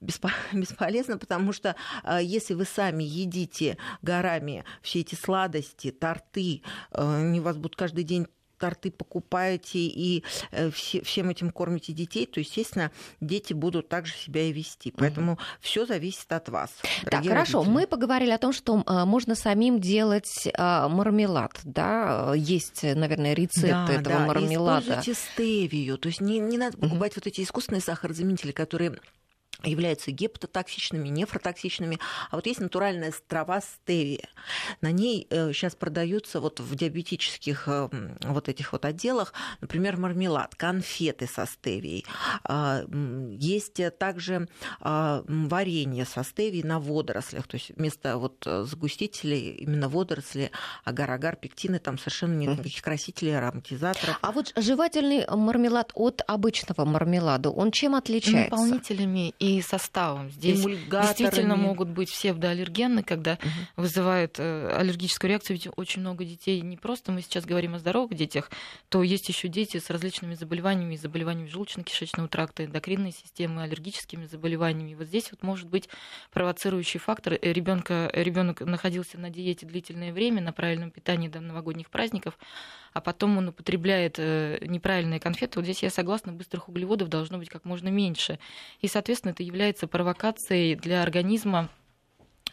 [0.52, 7.56] бесполезно, потому что э, если вы сами едите горами все эти сладости, торты, они вас
[7.56, 8.26] будут каждый день
[8.64, 14.44] торты покупаете и э, все, всем этим кормите детей, то, естественно, дети будут также себя
[14.44, 14.90] и вести.
[14.96, 15.40] Поэтому угу.
[15.60, 16.70] все зависит от вас.
[17.04, 17.58] Так, хорошо.
[17.58, 17.74] Родители.
[17.74, 21.52] Мы поговорили о том, что а, можно самим делать а, мармелад.
[21.64, 22.32] Да?
[22.34, 24.26] Есть, наверное, рецепт да, этого да.
[24.26, 24.80] мармелада.
[24.80, 25.98] Используйте стевию.
[25.98, 27.20] То есть не, не надо покупать угу.
[27.22, 28.98] вот эти искусственные сахарозаменители, которые
[29.62, 31.98] являются гепатотоксичными, нефротоксичными.
[32.30, 34.28] А вот есть натуральная трава стевия.
[34.80, 37.88] На ней сейчас э, продаются вот в диабетических э,
[38.24, 42.04] вот этих вот отделах, например, мармелад, конфеты со стевией.
[42.44, 42.84] А,
[43.38, 44.48] есть также
[44.80, 47.46] а, варенье со стевией на водорослях.
[47.46, 50.50] То есть вместо вот загустителей именно водоросли,
[50.84, 54.18] агар-агар, пектины, там совершенно нет никаких красителей, ароматизаторов.
[54.20, 58.50] А вот жевательный мармелад от обычного мармелада, он чем отличается?
[58.50, 60.30] Наполнителями и составом.
[60.30, 63.82] Здесь действительно могут быть псевдоаллергены, когда угу.
[63.82, 65.56] вызывают э, аллергическую реакцию.
[65.56, 68.50] Ведь очень много детей, не просто мы сейчас говорим о здоровых детях,
[68.88, 74.94] то есть еще дети с различными заболеваниями, заболеваниями желудочно-кишечного тракта, эндокринной системы, аллергическими заболеваниями.
[74.94, 75.88] Вот здесь вот может быть
[76.32, 77.34] провоцирующий фактор.
[77.34, 82.38] Э, Ребенка, ребенок находился на диете длительное время, на правильном питании до новогодних праздников,
[82.94, 85.58] а потом он употребляет э, неправильные конфеты.
[85.58, 88.38] Вот здесь я согласна, быстрых углеводов должно быть как можно меньше.
[88.80, 91.68] И, соответственно, это является провокацией для организма,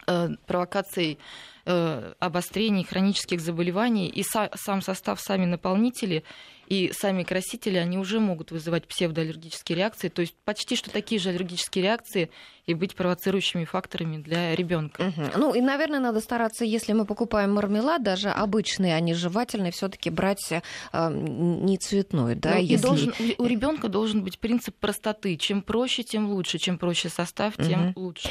[0.08, 1.20] э, провокацией
[1.66, 4.08] обострений хронических заболеваний.
[4.08, 6.24] И сам состав, сами наполнители
[6.72, 11.28] и сами красители, они уже могут вызывать псевдоаллергические реакции, то есть почти что такие же
[11.28, 12.30] аллергические реакции
[12.66, 15.02] и быть провоцирующими факторами для ребенка.
[15.02, 15.32] Угу.
[15.36, 20.10] Ну и, наверное, надо стараться, если мы покупаем мармелад, даже обычный, а не жевательный, все-таки
[20.10, 20.62] брать э,
[20.94, 22.54] не цветной, да?
[22.56, 22.86] Ну, если...
[22.86, 27.90] должен, у ребенка должен быть принцип простоты: чем проще, тем лучше, чем проще состав, тем
[27.90, 28.00] угу.
[28.00, 28.30] лучше.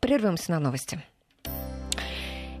[0.00, 1.02] Прервемся на новости.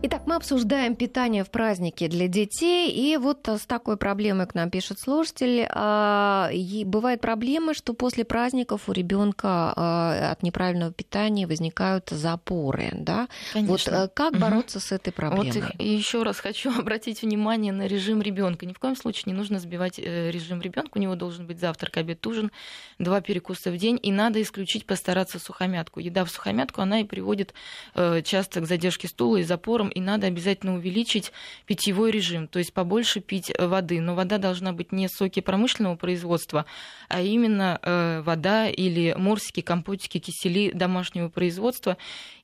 [0.04, 2.90] Итак, мы обсуждаем питание в празднике для детей.
[2.90, 5.64] И вот с такой проблемой к нам пишет слушатель.
[5.70, 6.50] А,
[6.86, 12.90] бывает проблема, что после праздников у ребенка а, от неправильного питания возникают запоры.
[12.94, 13.28] Да?
[13.52, 13.72] Конечно.
[13.72, 14.86] Вот э, как бороться угу.
[14.86, 15.52] с этой проблемой?
[15.52, 18.66] Вот еще раз хочу обратить внимание на режим ребенка.
[18.66, 20.98] Ни в коем случае не нужно сбивать э, режим ребенка.
[20.98, 22.50] У него должен быть завтрак, обед, ужин,
[22.98, 24.00] два перекуса в день.
[24.02, 26.00] И надо исключить, постараться сухомятку.
[26.00, 27.54] Еда в сухомятку, она и приводит
[27.94, 31.32] э, часто к задержке стула и запорам и надо обязательно увеличить
[31.66, 34.00] питьевой режим, то есть побольше пить воды.
[34.00, 36.66] Но вода должна быть не соки промышленного производства,
[37.08, 41.96] а именно э, вода или морсики, компотики, кисели домашнего производства.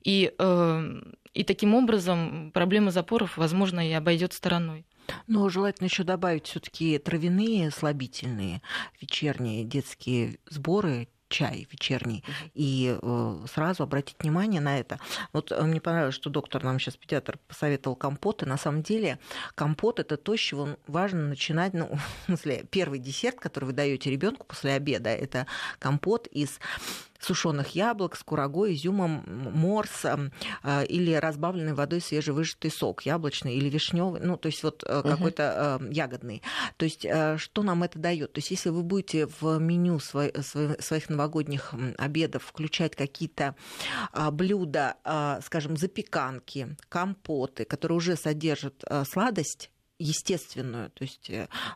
[0.03, 1.01] И, э,
[1.33, 4.85] и таким образом проблема запоров, возможно, и обойдет стороной.
[5.27, 8.61] Но желательно еще добавить все-таки травяные слабительные
[9.01, 14.99] вечерние детские сборы, чай вечерний, и э, сразу обратить внимание на это.
[15.31, 18.45] Вот э, мне понравилось, что доктор нам сейчас педиатр посоветовал компоты.
[18.45, 19.19] На самом деле
[19.55, 21.73] компот это то, с чего важно начинать.
[21.73, 21.89] Ну,
[22.23, 26.59] в смысле, первый десерт, который вы даете ребенку после обеда, это компот из
[27.19, 34.21] сушеных яблок с курагой, изюмом, морс э, или разбавленной водой свежевыжатый сок, яблочный или вишневый,
[34.21, 35.07] ну, то есть вот угу.
[35.07, 36.41] какой-то э, ягодный.
[36.77, 37.05] То есть
[37.37, 38.33] что нам это дает?
[38.33, 43.55] То есть если вы будете в меню своих новогодних обедов включать какие-то
[44.11, 51.29] а, блюда, а, скажем, запеканки, компоты, которые уже содержат сладость, естественную, то есть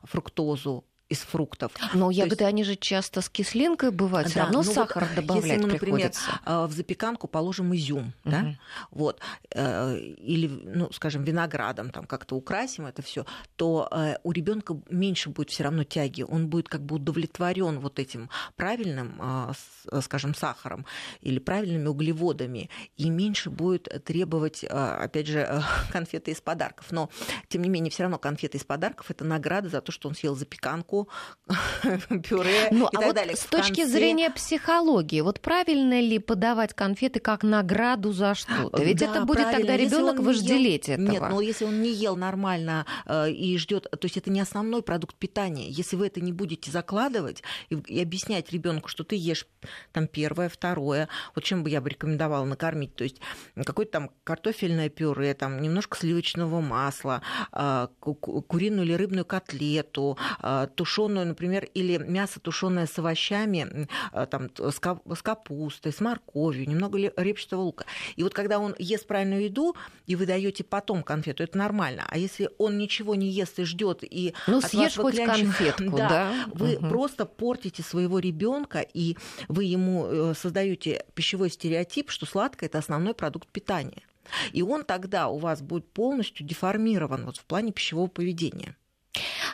[0.04, 1.72] фруктозу, из фруктов.
[1.94, 2.50] Но ягоды, есть...
[2.50, 6.12] они же часто с кислинкой бывают, все равно ну сахар вот, добавлять если мы, например,
[6.12, 6.68] приходится.
[6.68, 8.32] в запеканку положим изюм, угу.
[8.32, 8.56] да,
[8.90, 9.20] вот,
[9.52, 13.26] э, или, ну, скажем, виноградом там как-то украсим это все,
[13.58, 18.00] то э, у ребенка меньше будет все равно тяги, он будет как бы удовлетворен вот
[18.00, 20.86] этим правильным, э, скажем, сахаром
[21.22, 26.92] или правильными углеводами, и меньше будет требовать, опять же, конфеты из подарков.
[26.92, 27.10] Но,
[27.50, 30.36] тем не менее, все равно конфеты из подарков это награда за то, что он съел
[30.36, 30.93] запеканку,
[32.24, 33.36] пюре ну, и а так вот далее.
[33.36, 33.98] С точки конце...
[33.98, 38.82] зрения психологии, вот правильно ли подавать конфеты как награду за что-то?
[38.82, 39.60] Ведь да, это будет правильно.
[39.60, 40.96] тогда ребенок вожделеть ел...
[40.96, 41.12] этого.
[41.12, 44.82] Нет, но если он не ел нормально э, и ждет, то есть это не основной
[44.82, 45.70] продукт питания.
[45.70, 49.48] Если вы это не будете закладывать и, и объяснять ребенку, что ты ешь
[49.92, 53.20] там первое, второе, вот чем бы я бы рекомендовала накормить, то есть
[53.56, 61.26] какое-то там картофельное пюре, там немножко сливочного масла, э, куриную или рыбную котлету, э, тушеную,
[61.26, 67.86] например, или мясо тушеное с овощами, э, там, с капустой, с морковью, немного репчатого лука.
[68.18, 72.06] И вот когда он ест правильную еду, и вы даете потом конфету, это нормально.
[72.10, 76.34] А если он ничего не ест и ждет и ну съешь хоть конфетку, да, да?
[76.54, 76.90] вы угу.
[76.90, 79.16] просто портите своего ребенка и
[79.48, 84.04] вы ему э, создаете пищевой стереотип, что сладкое это основной продукт питания.
[84.52, 88.76] И он тогда у вас будет полностью деформирован вот в плане пищевого поведения.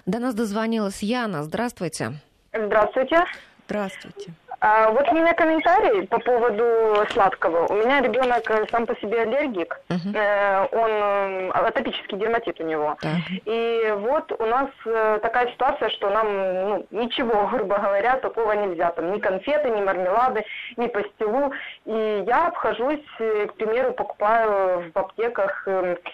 [0.05, 1.43] До нас дозвонилась Яна.
[1.43, 2.13] Здравствуйте.
[2.53, 3.25] Здравствуйте.
[3.65, 4.33] Здравствуйте.
[4.61, 7.65] А, вот у меня комментарий по поводу сладкого.
[7.67, 10.13] У меня ребенок э, сам по себе аллергик, uh-huh.
[10.13, 12.97] э, он э, атопический дерматит у него.
[13.01, 13.41] Uh-huh.
[13.45, 16.27] И вот у нас э, такая ситуация, что нам
[16.69, 18.91] ну, ничего, грубо говоря, такого нельзя.
[18.91, 20.43] Там ни конфеты, ни мармелады,
[20.75, 21.53] ни пастилу.
[21.85, 25.67] И я обхожусь, к примеру, покупаю в аптеках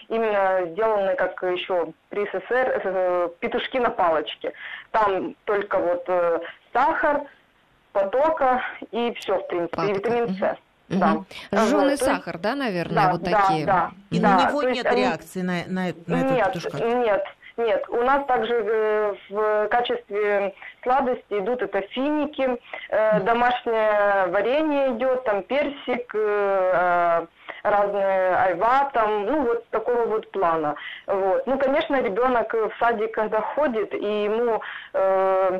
[0.10, 4.54] именно сделанные, как еще при СССР, петушки на палочке.
[4.92, 6.08] Там только вот
[6.74, 7.22] сахар,
[7.96, 9.92] потока и все, в принципе, Патока.
[9.92, 10.58] и витамин С.
[10.88, 11.00] Угу.
[11.00, 11.24] Да.
[11.52, 13.66] Жженый вот, сахар, да, наверное, да, вот да, такие.
[13.66, 14.30] Да, и да.
[14.30, 16.78] на него то нет реакции на, на, на нет, эту петушка?
[16.84, 17.26] Нет,
[17.58, 17.90] нет.
[17.90, 20.54] У нас также э, в качестве
[20.84, 27.26] сладости идут это финики, э, домашнее варенье идет, там персик, э,
[27.64, 30.76] разные айва, там, ну, вот такого вот плана.
[31.08, 31.48] Вот.
[31.48, 34.62] Ну, конечно, ребенок в садик, когда ходит, и ему
[34.94, 35.60] э,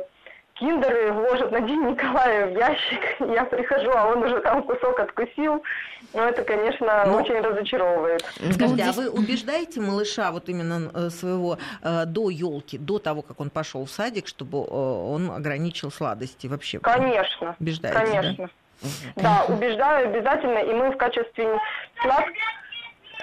[0.58, 3.00] киндеры ложат на День Николая в ящик.
[3.20, 5.62] Я прихожу, а он уже там кусок откусил.
[6.12, 8.24] Но это, конечно, ну, очень разочаровывает.
[8.52, 13.40] Скажите, а вы убеждаете малыша вот именно э, своего э, до елки, до того, как
[13.40, 16.78] он пошел в садик, чтобы э, он ограничил сладости вообще?
[16.78, 17.56] Конечно.
[17.60, 18.50] Убеждаете, конечно.
[19.16, 19.44] Да?
[19.48, 21.58] Да, убеждаю обязательно, и мы в качестве
[22.02, 22.42] сладких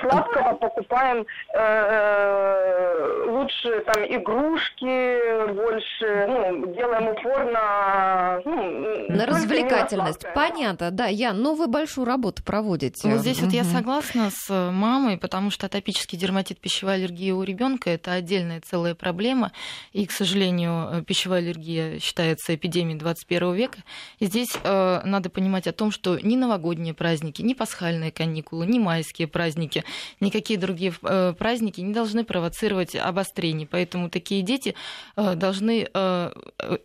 [0.03, 8.41] сладкого покупаем э, э, лучше там игрушки, больше, ну, делаем упор на...
[8.45, 10.25] Ну, на развлекательность.
[10.33, 11.07] Понятно, да.
[11.07, 13.09] Я, ну вы большую работу проводите.
[13.09, 13.45] Вот здесь угу.
[13.45, 18.61] вот я согласна с мамой, потому что атопический дерматит пищевая аллергия у ребенка это отдельная
[18.61, 19.51] целая проблема.
[19.91, 23.79] И, к сожалению, пищевая аллергия считается эпидемией 21 века.
[24.19, 28.79] И здесь э, надо понимать о том, что ни новогодние праздники, ни пасхальные каникулы, ни
[28.79, 29.83] майские праздники
[30.19, 33.67] никакие другие э, праздники не должны провоцировать обострение.
[33.69, 34.75] Поэтому такие дети
[35.15, 36.31] э, должны, э,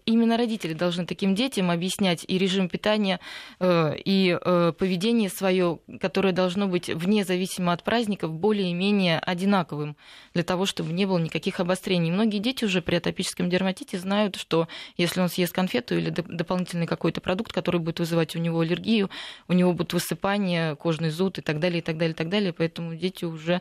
[0.06, 3.20] именно родители должны таким детям объяснять и режим питания,
[3.60, 4.38] и
[4.78, 9.96] поведение свое, которое должно быть вне зависимо от праздников, более-менее одинаковым,
[10.34, 12.10] для того, чтобы не было никаких обострений.
[12.10, 17.20] Многие дети уже при атопическом дерматите знают, что если он съест конфету или дополнительный какой-то
[17.20, 19.10] продукт, который будет вызывать у него аллергию,
[19.48, 22.52] у него будут высыпания, кожный зуд и так далее, и так далее, и так далее.
[22.52, 23.60] Поэтому дети уже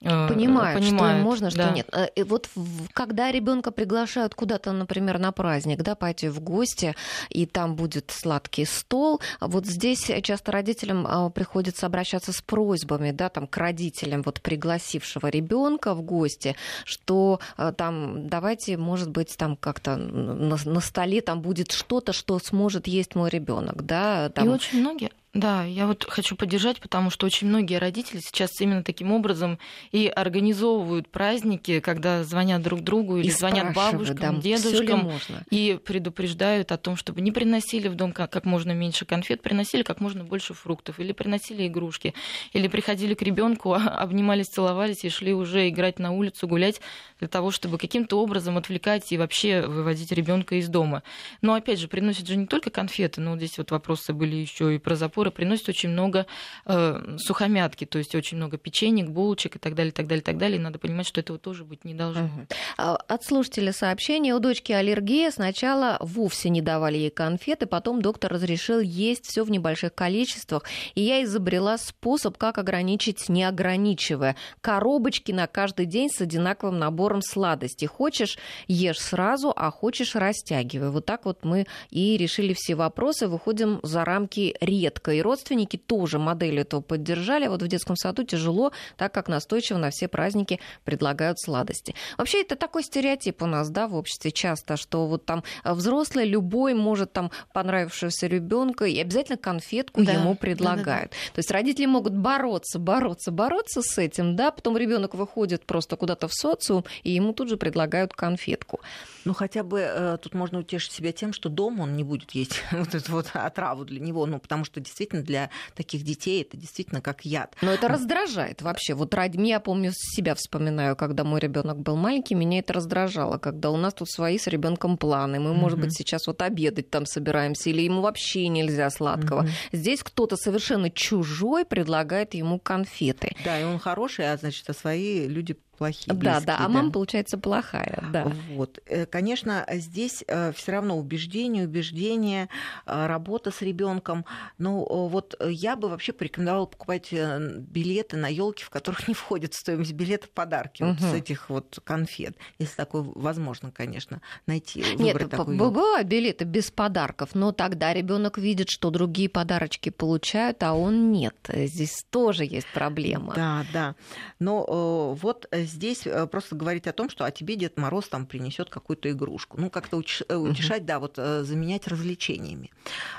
[0.00, 1.70] Э, понимают, понимают что можно, что да.
[1.70, 1.88] нет.
[1.92, 2.48] Э, и вот
[2.92, 6.94] когда ребенка приглашают куда-то, например, на праздник, да, пойти в гости,
[7.30, 13.28] и там будет сладкий стол, вот здесь часто родителям а, приходится обращаться с просьбами, да,
[13.28, 19.56] там к родителям вот пригласившего ребенка в гости, что э, там давайте, может быть, там
[19.56, 24.28] как-то на, на столе там будет что-то, что сможет есть мой ребенок, да.
[24.28, 24.46] Там...
[24.46, 28.82] И очень многие да, я вот хочу поддержать, потому что очень многие родители сейчас именно
[28.82, 29.60] таким образом
[29.92, 35.12] и организовывают праздники, когда звонят друг другу или и звонят бабушкам, да, дедушкам
[35.50, 39.84] и предупреждают о том, чтобы не приносили в дом как, как можно меньше конфет, приносили
[39.84, 42.14] как можно больше фруктов или приносили игрушки,
[42.52, 46.80] или приходили к ребенку, обнимались, целовались и шли уже играть на улицу, гулять
[47.20, 51.04] для того, чтобы каким-то образом отвлекать и вообще выводить ребенка из дома.
[51.42, 54.78] Но опять же, приносят же не только конфеты, но здесь вот вопросы были еще и
[54.78, 56.26] про запор запоры приносит очень много
[56.66, 60.58] э, сухомятки, то есть очень много печенек, булочек и так далее, так далее, так далее.
[60.58, 62.24] И надо понимать, что этого тоже быть не должно.
[62.24, 62.46] Угу.
[62.76, 64.34] От слушателя сообщение.
[64.34, 65.30] У дочки аллергия.
[65.30, 70.64] Сначала вовсе не давали ей конфеты, потом доктор разрешил есть все в небольших количествах.
[70.94, 74.36] И я изобрела способ, как ограничить, не ограничивая.
[74.60, 77.86] Коробочки на каждый день с одинаковым набором сладостей.
[77.86, 80.90] Хочешь, ешь сразу, а хочешь, растягивай.
[80.90, 83.28] Вот так вот мы и решили все вопросы.
[83.28, 85.12] Выходим за рамки редко близко.
[85.12, 87.48] И родственники тоже модель эту поддержали.
[87.48, 91.94] Вот в детском саду тяжело, так как настойчиво на все праздники предлагают сладости.
[92.16, 96.74] Вообще это такой стереотип у нас, да, в обществе часто, что вот там взрослый любой
[96.74, 101.10] может там понравившегося ребенка и обязательно конфетку да, ему предлагают.
[101.10, 101.34] Да, да, да.
[101.34, 106.28] То есть родители могут бороться, бороться, бороться с этим, да, потом ребенок выходит просто куда-то
[106.28, 108.80] в социум, и ему тут же предлагают конфетку.
[109.24, 112.62] Ну, хотя бы э, тут можно утешить себя тем, что дома он не будет есть
[112.72, 117.00] вот эту вот отраву для него, ну, потому что действительно для таких детей это действительно
[117.00, 117.54] как яд.
[117.62, 118.94] Но это раздражает вообще.
[118.94, 123.70] Вот ради я помню себя вспоминаю, когда мой ребенок был маленький, меня это раздражало, когда
[123.70, 125.38] у нас тут свои с ребенком планы.
[125.38, 129.46] Мы, может быть, сейчас вот обедать там собираемся, или ему вообще нельзя сладкого.
[129.72, 133.36] Здесь кто-то совершенно чужой предлагает ему конфеты.
[133.44, 136.14] Да, и он хороший, а значит, а свои люди плохие.
[136.14, 138.04] Да, да, а мама, получается, плохая.
[138.12, 138.30] Да.
[138.50, 138.80] Вот.
[138.86, 142.48] Э, конечно, здесь э, все равно убеждение, убеждение,
[142.84, 144.24] э, работа с ребенком.
[144.58, 149.92] Ну, вот я бы вообще порекомендовала покупать билеты на елки, в которых не входит стоимость
[149.92, 150.92] билета подарки угу.
[150.92, 152.36] вот с этих вот конфет.
[152.58, 154.84] Если такое возможно, конечно, найти.
[154.98, 161.12] Нет, бывают билеты без подарков, но тогда ребенок видит, что другие подарочки получают, а он
[161.12, 161.36] нет.
[161.48, 163.34] Здесь тоже есть проблема.
[163.34, 163.94] Да, да.
[164.40, 168.70] Но вот здесь э, просто говорить о том, что о тебе Дед Мороз там принесет
[168.70, 169.60] какую-то игрушку.
[169.60, 172.70] Ну, как-то э, утешать, да, вот э, заменять развлечениями.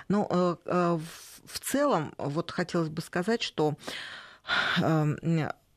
[0.07, 0.57] Но
[1.45, 3.75] в целом, вот хотелось бы сказать, что
[4.77, 5.17] эм,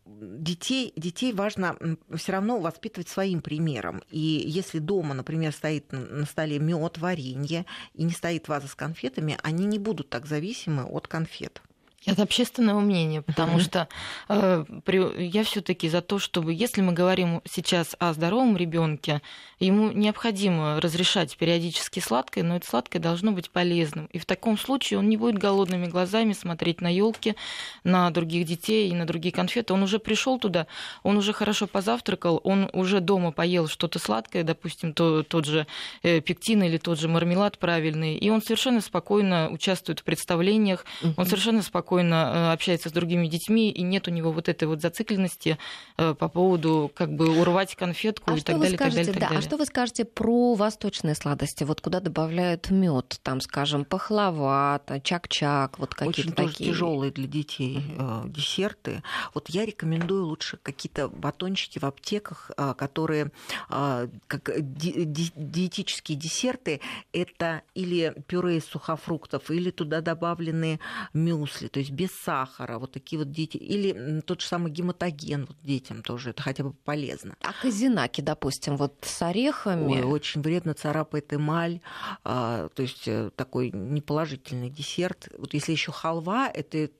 [0.05, 1.77] детей, детей важно
[2.15, 4.03] все равно воспитывать своим примером.
[4.11, 9.39] И если дома, например, стоит на столе мед, варенье и не стоит ваза с конфетами,
[9.43, 11.63] они не будут так зависимы от конфет.
[12.05, 13.87] Это общественного мнения, потому что
[14.29, 19.23] э, при, я все-таки за то, чтобы, если мы говорим сейчас о здоровом ребенке,
[19.61, 24.07] ему необходимо разрешать периодически сладкое, но это сладкое должно быть полезным.
[24.07, 27.37] И в таком случае он не будет голодными глазами смотреть на елки,
[27.85, 29.73] на других детей и на другие конфеты.
[29.73, 30.67] Он уже пришел туда,
[31.05, 35.69] он уже хорошо позавтракал, он уже дома поел что-то сладкое, допустим, то, тот же
[36.03, 40.85] э, пектин или тот же мармелад правильный, и он совершенно спокойно участвует в представлениях,
[41.17, 44.65] он совершенно спокойно спокойно э, общается с другими детьми, и нет у него вот этой
[44.65, 45.59] вот зацикленности
[45.99, 49.31] э, по поводу как бы урвать конфетку а и так далее, скажете, так далее, так
[49.31, 51.65] да, А что вы скажете про восточные сладости?
[51.65, 56.71] Вот куда добавляют мед, там, скажем, пахлава, чак-чак, вот какие-то Очень такие.
[56.71, 58.31] тяжелые для детей mm-hmm.
[58.31, 59.03] десерты.
[59.35, 63.33] Вот я рекомендую лучше какие-то батончики в аптеках, которые
[63.69, 66.81] как диетические десерты.
[67.13, 70.81] Это или пюре из сухофруктов, или туда добавлены
[71.13, 71.69] мюсли.
[71.69, 73.57] То есть без сахара, вот такие вот дети.
[73.57, 77.37] Или тот же самый гематоген вот детям тоже, это хотя бы полезно.
[77.42, 80.01] А казинаки, допустим, вот с орехами?
[80.01, 81.81] Ой, очень вредно царапает эмаль,
[82.25, 85.29] а, то есть э, такой неположительный десерт.
[85.38, 86.90] Вот если еще халва, это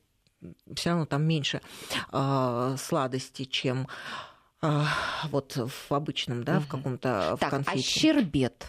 [0.75, 1.61] все равно там меньше
[2.11, 3.89] а, сладости, чем
[4.61, 4.87] а,
[5.31, 7.79] вот в обычном, да, в каком-то так, в конфете.
[7.79, 8.67] А щербет?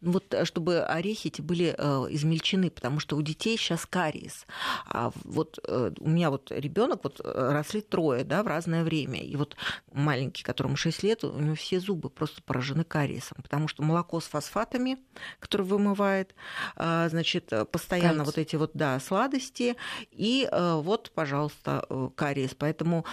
[0.00, 4.46] Вот э, чтобы орехи эти были э, измельчены, потому что у детей сейчас кариес.
[4.86, 9.20] А вот э, у меня вот ребенок вот э, росли трое, да, в разное время,
[9.20, 9.56] и вот
[9.92, 14.24] маленький, которому 6 лет, у него все зубы просто поражены кариесом, потому что молоко с
[14.24, 14.98] фосфатами,
[15.40, 16.34] которое вымывает,
[16.76, 18.26] э, значит, постоянно Кальций.
[18.26, 19.76] вот эти вот, да, сладости,
[20.10, 22.54] и э, вот, пожалуйста, э, кариес.
[22.56, 23.04] Поэтому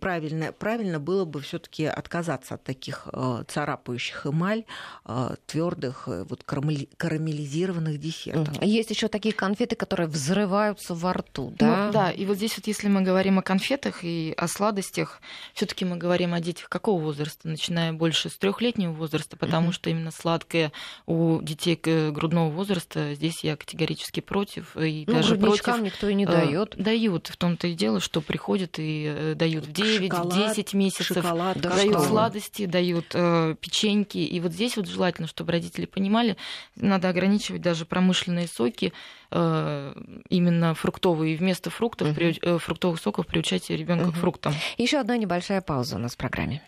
[0.00, 4.64] правильно, правильно было бы все-таки отказаться от таких э, царапающих эмаль,
[5.04, 8.62] э, твердых, э, вот карамелизированных десертов.
[8.62, 11.86] Есть еще такие конфеты, которые взрываются во рту, да?
[11.86, 15.20] Ну, да, и вот здесь вот если мы говорим о конфетах и о сладостях,
[15.54, 19.72] все-таки мы говорим о детях какого возраста, начиная больше с трехлетнего возраста, потому uh-huh.
[19.72, 20.72] что именно сладкое
[21.06, 25.80] у детей грудного возраста здесь я категорически против и ну, даже против.
[25.80, 26.74] никто и не дает.
[26.76, 30.36] Э, дают, в том-то и дело, что приходят и э, дают в 9, шоколад, в
[30.36, 32.00] 10 месяцев, шоколад, дают что?
[32.00, 36.36] сладости, дают э, печеньки, и вот здесь вот желательно, чтобы родители понимали понимали,
[36.76, 38.92] надо ограничивать даже промышленные соки,
[39.30, 39.94] э,
[40.28, 44.54] именно фруктовые, вместо фруктов, при, э, фруктовых соков приучать ребенка к фруктам.
[44.78, 46.62] Еще одна небольшая пауза у нас в программе.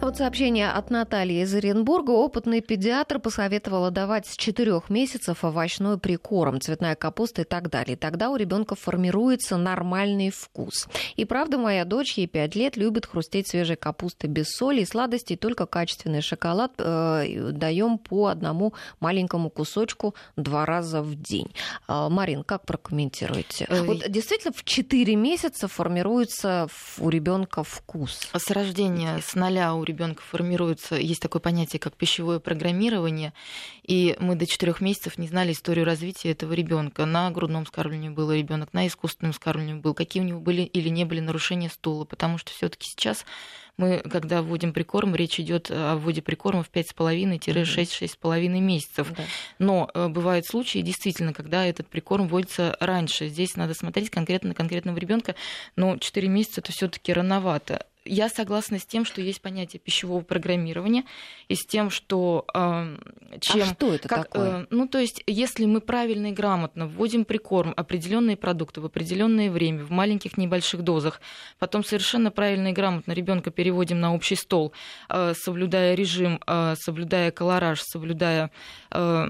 [0.00, 2.12] Вот сообщение от Натальи из Оренбурга.
[2.12, 7.96] Опытный педиатр посоветовала давать с 4 месяцев овощной прикорм, цветная капуста и так далее.
[7.96, 10.86] Тогда у ребенка формируется нормальный вкус.
[11.16, 15.36] И правда, моя дочь, ей 5 лет, любит хрустеть свежей капустой без соли и сладостей,
[15.36, 21.52] только качественный шоколад э, даем по одному маленькому кусочку два раза в день.
[21.88, 23.66] Э, Марин, как прокомментируете?
[23.68, 26.68] Э, вот действительно в 4 месяца формируется
[26.98, 28.28] у ребенка вкус.
[28.32, 33.32] С рождения, с ноля у ребенка формируется, есть такое понятие, как пищевое программирование,
[33.82, 37.04] и мы до четырех месяцев не знали историю развития этого ребенка.
[37.04, 41.04] На грудном скармливании был ребенок, на искусственном скармливании был, какие у него были или не
[41.04, 43.24] были нарушения стула, потому что все-таки сейчас
[43.78, 49.12] мы, когда вводим прикорм, речь идет о вводе прикорма в 5,5-6-6,5 месяцев.
[49.16, 49.22] Да.
[49.60, 53.28] Но э, бывают случаи, действительно, когда этот прикорм вводится раньше.
[53.28, 55.36] Здесь надо смотреть конкретно на конкретного ребенка,
[55.76, 61.04] но 4 месяца это все-таки рановато я согласна с тем, что есть понятие пищевого программирования
[61.48, 62.96] и с тем, что э,
[63.40, 63.62] чем...
[63.62, 64.62] А что это как, такое?
[64.62, 69.50] Э, ну, то есть, если мы правильно и грамотно вводим прикорм, определенные продукты в определенное
[69.50, 71.20] время, в маленьких небольших дозах,
[71.58, 74.72] потом совершенно правильно и грамотно ребенка переводим на общий стол,
[75.08, 78.50] э, соблюдая режим, э, соблюдая колораж, соблюдая
[78.90, 79.26] э,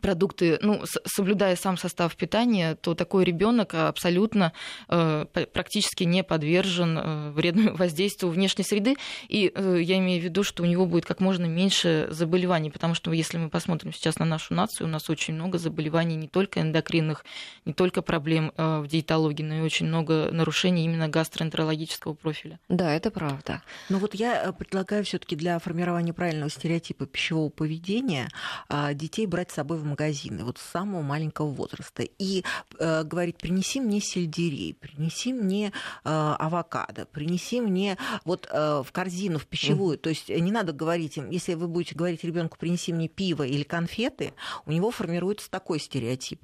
[0.00, 4.52] продукты, ну, соблюдая сам состав питания, то такой ребенок абсолютно
[4.88, 8.96] э, практически не подвержен э, вредному воздействию внешней среды.
[9.28, 12.94] И э, я имею в виду, что у него будет как можно меньше заболеваний, потому
[12.94, 16.60] что если мы посмотрим сейчас на нашу нацию, у нас очень много заболеваний не только
[16.60, 17.24] эндокринных,
[17.64, 22.58] не только проблем э, в диетологии, но и очень много нарушений именно гастроэнтерологического профиля.
[22.68, 23.62] Да, это правда.
[23.88, 28.28] Но вот я э, предлагаю все-таки для формирования правильного стереотипа пищевого поведения
[28.68, 32.44] э, детей брать с собой в магазины вот с самого маленького возраста и
[32.78, 35.70] э, говорит, принеси мне сельдерей, принеси мне э,
[36.04, 39.96] авокадо, принеси мне вот э, в корзину, в пищевую.
[39.96, 40.00] Mm.
[40.00, 43.62] То есть не надо говорить им, если вы будете говорить ребенку, принеси мне пиво или
[43.62, 44.34] конфеты,
[44.66, 46.40] у него формируется такой стереотип.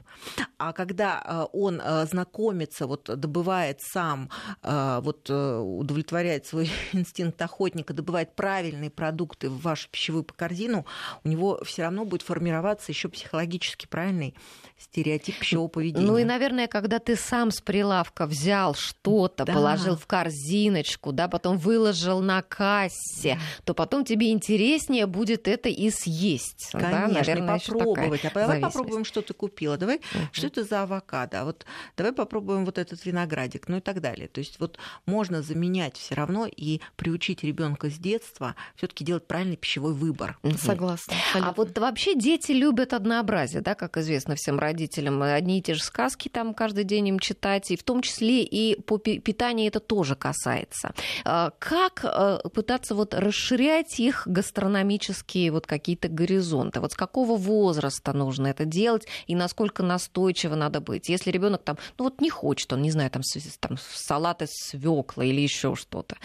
[0.58, 4.30] А когда э, он э, знакомится, вот добывает сам,
[4.62, 10.86] э, вот удовлетворяет свой инстинкт охотника, добывает правильные продукты в вашу пищевую корзину,
[11.24, 14.34] у него все равно будет формироваться еще психологически психологически правильный
[14.78, 16.06] стереотип пищевого поведения.
[16.06, 19.52] Ну и, наверное, когда ты сам с прилавка взял что-то, да.
[19.52, 25.90] положил в корзиночку, да, потом выложил на кассе, то потом тебе интереснее будет это и
[25.90, 26.70] съесть.
[26.72, 28.24] Конечно, да, наверное, попробовать.
[28.24, 29.78] А давай попробуем, что ты купила.
[29.78, 30.28] Давай, uh-huh.
[30.32, 31.42] что это за авокадо?
[31.42, 31.64] А вот
[31.96, 34.28] давай попробуем вот этот виноградик, ну и так далее.
[34.28, 39.56] То есть вот можно заменять все равно и приучить ребенка с детства все-таки делать правильный
[39.56, 40.38] пищевой выбор.
[40.58, 41.14] Согласна.
[41.34, 45.22] А вот вообще дети любят однообразие, да, как известно всем родителям.
[45.22, 48.80] Одни и те же сказки там каждый день им читать, и в том числе и
[48.80, 50.92] по питанию это тоже касается.
[51.24, 56.80] А, как э, пытаться вот расширять их гастрономические вот какие-то горизонты?
[56.80, 61.08] Вот с какого возраста нужно это делать и насколько настойчиво надо быть?
[61.08, 63.22] Если ребенок там, ну вот не хочет, он не знаю, там,
[63.60, 66.16] там салат из свекла или еще что-то.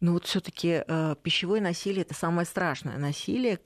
[0.00, 3.60] Но вот все-таки э, пищевое насилие это самое страшное насилие,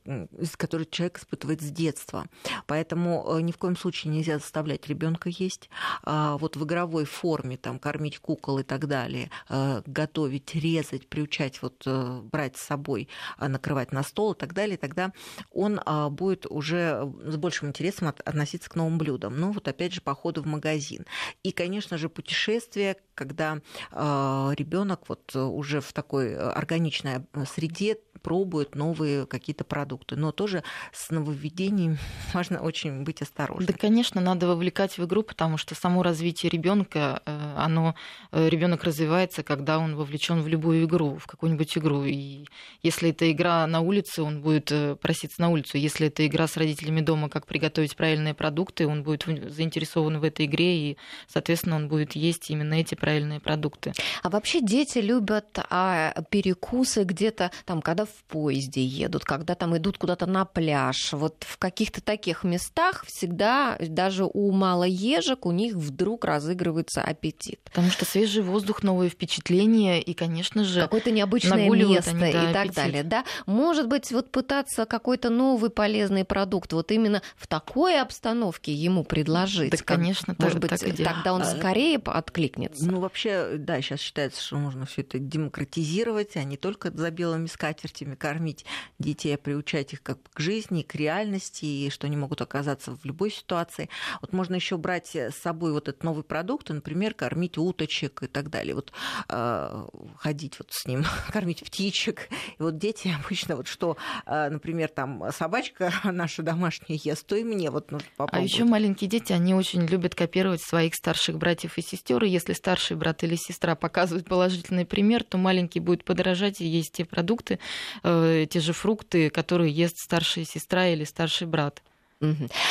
[0.57, 2.27] которое человек испытывает с детства.
[2.67, 5.71] Поэтому э, ни в коем случае нельзя заставлять ребенка есть.
[6.05, 11.61] Э, вот в игровой форме там кормить кукол и так далее, э, готовить, резать, приучать,
[11.63, 13.09] вот э, брать с собой,
[13.39, 15.13] э, накрывать на стол и так далее, тогда
[15.51, 19.39] он э, будет уже с большим интересом от, относиться к новым блюдам.
[19.41, 21.07] Ну вот опять же походы в магазин.
[21.43, 23.59] И, конечно же, путешествия, когда
[23.91, 30.17] э, ребенок вот уже в такой такой органичной среде пробуют новые какие-то продукты.
[30.17, 30.63] Но тоже
[30.93, 31.99] с нововведением
[32.35, 33.67] важно очень быть осторожным.
[33.67, 37.95] Да, конечно, надо вовлекать в игру, потому что само развитие ребенка, э, оно
[38.33, 42.05] э, ребенок развивается, когда он вовлечен в любую игру, в какую-нибудь игру.
[42.05, 42.47] И
[42.83, 45.79] если это игра на улице, он будет э, проситься на улицу.
[45.79, 50.47] Если это игра с родителями дома, как приготовить правильные продукты, он будет заинтересован в этой
[50.47, 50.99] игре, и,
[51.29, 53.93] соответственно, он будет есть именно эти правильные продукты.
[54.23, 59.99] А вообще дети любят а, перекусы где-то там, когда в поезде едут, когда там идут
[59.99, 61.13] куда-то на пляж.
[61.13, 67.61] Вот в каких-то таких местах всегда, даже у малоежек, у них вдруг разыгрывается аппетит.
[67.65, 72.53] Потому что свежий воздух, новые впечатления и, конечно же, какое-то необычное место они, да, и
[72.53, 72.75] так аппетит.
[72.75, 73.03] далее.
[73.03, 73.25] Да?
[73.47, 79.71] Может быть, вот пытаться какой-то новый полезный продукт вот именно в такой обстановке ему предложить.
[79.71, 82.91] Да, конечно, может так, быть, так тогда он скорее откликнется.
[82.91, 87.47] Ну, вообще, да, сейчас считается, что нужно все это демократизировать, а не только за белыми
[87.47, 88.65] скатертями кормить
[88.99, 93.05] детей, а приучать их как к жизни, к реальности, и что они могут оказаться в
[93.05, 93.89] любой ситуации.
[94.21, 98.51] Вот можно еще брать с собой вот этот новый продукт, например, кормить уточек и так
[98.51, 98.75] далее.
[98.75, 98.93] Вот
[99.29, 99.87] э,
[100.17, 102.29] ходить вот с ним, кормить птичек.
[102.59, 103.97] И вот дети обычно вот что,
[104.27, 108.51] э, например, там собачка наша домашняя ест, то и мне вот нужно попробовать.
[108.51, 112.23] А еще маленькие дети, они очень любят копировать своих старших братьев и сестер.
[112.25, 116.93] И если старший брат или сестра показывают положительный пример, то маленький будет подражать и есть
[116.93, 117.59] те продукты,
[118.05, 121.83] э, те же фрукты, которые ест старшая сестра или старший брат.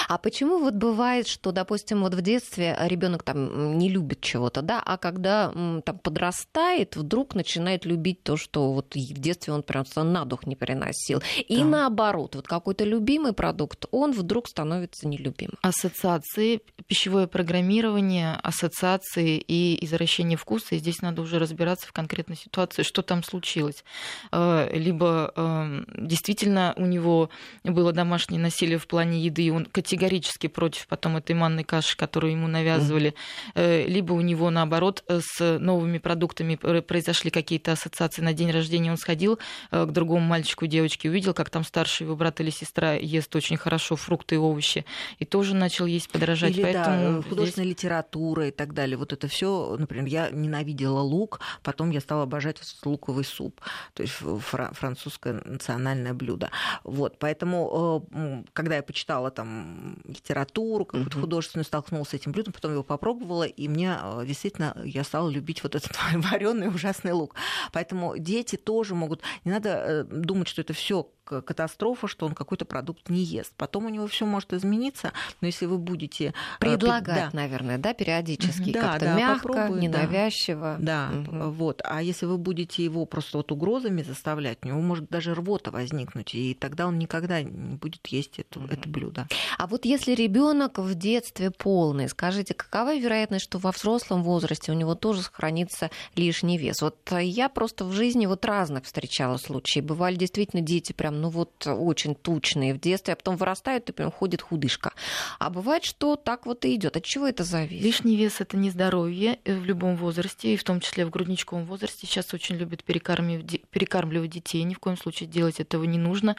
[0.10, 4.82] А почему вот бывает, что, допустим, вот в детстве ребенок там не любит чего-то, да,
[4.86, 10.26] а когда там подрастает, вдруг начинает любить то, что вот в детстве он прям на
[10.26, 11.22] дух не переносил.
[11.48, 11.66] И да.
[11.66, 15.58] наоборот, вот какой-то любимый продукт, он вдруг становится нелюбимым.
[15.62, 22.84] Ассоциации, пищевое программирование, ассоциации и извращение вкуса, и здесь надо уже разбираться в конкретной ситуации,
[22.84, 23.84] что там случилось.
[24.32, 27.30] Э, либо эм, действительно у него
[27.64, 32.34] было домашнее насилие в плане еды, еды, он категорически против потом этой манной каши, которую
[32.34, 33.14] ему навязывали,
[33.56, 33.88] mm-hmm.
[33.88, 38.98] либо у него, наоборот, э, с новыми продуктами произошли какие-то ассоциации на день рождения, он
[38.98, 39.40] сходил
[39.72, 43.58] э, к другому мальчику, девочке, увидел, как там старший его брат или сестра ест очень
[43.58, 44.86] хорошо фрукты и овощи,
[45.20, 46.52] и тоже начал есть, подражать.
[46.52, 47.84] Или, Поэтому да, художественная здесь...
[47.84, 48.98] литература и так далее.
[48.98, 53.62] Вот это все, например, я ненавидела лук, потом я стала обожать луковый суп,
[53.94, 56.50] то есть французское национальное блюдо.
[56.84, 58.06] Вот, поэтому,
[58.54, 61.22] когда я почитала читала там литературу, какую-то uh-huh.
[61.22, 65.64] художественную, столкнулась с этим блюдом, потом его попробовала, и мне э, действительно, я стала любить
[65.64, 67.36] вот этот вареный ужасный лук.
[67.72, 69.22] Поэтому дети тоже могут...
[69.46, 73.54] Не надо э, думать, что это все катастрофа, что он какой-то продукт не ест.
[73.58, 75.12] Потом у него все может измениться,
[75.42, 76.28] но если вы будете...
[76.28, 77.38] Э, Предлагать, да.
[77.38, 80.78] наверное, да, периодически, да, как-то да, мягко, ненавязчиво.
[80.80, 81.50] Да, угу.
[81.52, 81.82] вот.
[81.84, 86.34] А если вы будете его просто вот угрозами заставлять, у него может даже рвота возникнуть,
[86.34, 88.68] и тогда он никогда не будет есть это, угу.
[88.70, 89.17] это блюдо.
[89.58, 94.76] А вот если ребенок в детстве полный, скажите, какова вероятность, что во взрослом возрасте у
[94.76, 96.82] него тоже сохранится лишний вес?
[96.82, 99.80] Вот я просто в жизни вот разных встречала случаи.
[99.80, 104.12] Бывали действительно дети прям ну вот очень тучные в детстве, а потом вырастают и прям
[104.12, 104.94] ходит худышка.
[105.40, 106.98] А бывает, что так вот и идет.
[106.98, 107.84] От чего это зависит?
[107.84, 111.66] Лишний вес это не здоровье э, в любом возрасте, и в том числе в грудничковом
[111.66, 112.06] возрасте.
[112.08, 114.64] Сейчас очень любят перекармливать, перекармливать детей.
[114.64, 116.36] Ни в коем случае делать этого не нужно.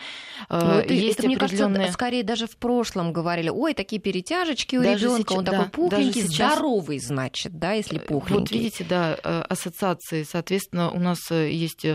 [0.48, 1.76] Э, ну, это, Есть это, мне определенные...
[1.76, 6.22] кажется, скорее даже в прошлом говорили, ой, такие перетяжечки у ребенка, он да, такой пухленький,
[6.22, 6.52] сейчас...
[6.52, 8.38] здоровый, значит, да, если пухленький.
[8.40, 10.22] Вот видите, да, э, ассоциации.
[10.22, 11.86] Соответственно, у нас есть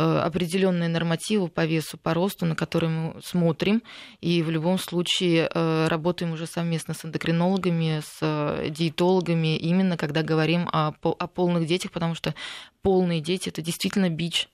[0.00, 3.82] Э, определенные нормативы по весу, по росту, на которые мы смотрим,
[4.20, 10.22] и в любом случае э, работаем уже совместно с эндокринологами, с э, диетологами, именно когда
[10.22, 12.32] говорим о, о полных детях, потому что
[12.80, 14.48] полные дети это действительно бич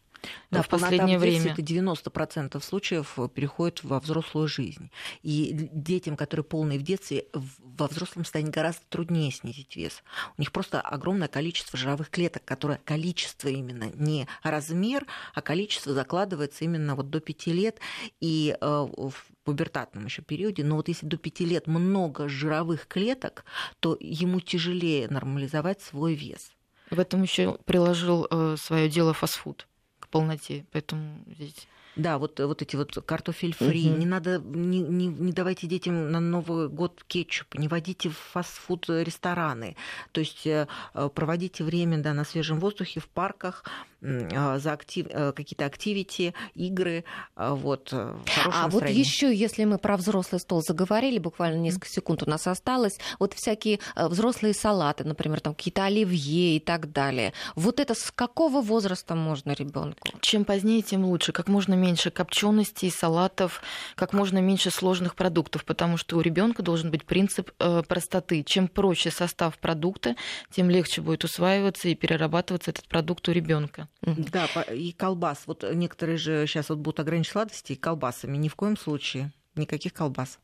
[0.50, 1.52] да, в последнее время.
[1.52, 4.90] Это 90% случаев переходит во взрослую жизнь.
[5.22, 10.02] И детям, которые полные в детстве, во взрослом станет гораздо труднее снизить вес.
[10.36, 16.64] У них просто огромное количество жировых клеток, которое количество именно, не размер, а количество закладывается
[16.64, 17.80] именно вот до 5 лет.
[18.20, 19.14] И э, в
[19.44, 23.44] пубертатном еще периоде, но вот если до 5 лет много жировых клеток,
[23.80, 26.52] то ему тяжелее нормализовать свой вес.
[26.90, 29.66] В этом еще приложил э, свое дело фастфуд
[30.14, 30.64] полноте.
[30.72, 33.90] Поэтому здесь да, вот, вот эти вот картофель фри.
[33.90, 33.98] Угу.
[33.98, 38.88] Не надо, не, не, не давайте детям на Новый год кетчуп, не водите в фастфуд
[38.88, 39.76] рестораны.
[40.10, 40.66] То есть э,
[41.14, 43.64] проводите время да, на свежем воздухе, в парках,
[44.04, 47.04] за актив, какие-то активити, игры,
[47.36, 52.46] вот, А вот еще, если мы про взрослый стол заговорили, буквально несколько секунд у нас
[52.46, 57.32] осталось, вот всякие взрослые салаты, например, там какие-то оливье и так далее.
[57.54, 60.08] Вот это с какого возраста можно ребенку?
[60.20, 61.32] Чем позднее, тем лучше.
[61.32, 63.62] Как можно меньше копченостей, салатов,
[63.94, 68.42] как можно меньше сложных продуктов, потому что у ребенка должен быть принцип э, простоты.
[68.42, 70.16] Чем проще состав продукта,
[70.50, 73.88] тем легче будет усваиваться и перерабатываться этот продукт у ребенка.
[74.02, 75.44] Да, и колбас.
[75.46, 78.36] Вот некоторые же сейчас вот будут ограничить сладости колбасами.
[78.36, 80.38] Ни в коем случае никаких колбас.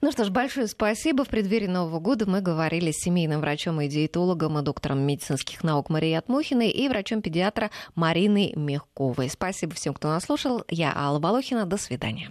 [0.00, 1.24] Ну что ж, большое спасибо.
[1.24, 5.88] В преддверии Нового года мы говорили с семейным врачом и диетологом, и доктором медицинских наук
[5.88, 9.28] Марией Отмухиной и врачом-педиатра Мариной Мягковой.
[9.30, 10.64] Спасибо всем, кто нас слушал.
[10.68, 11.64] Я Алла Волохина.
[11.64, 12.28] До свидания.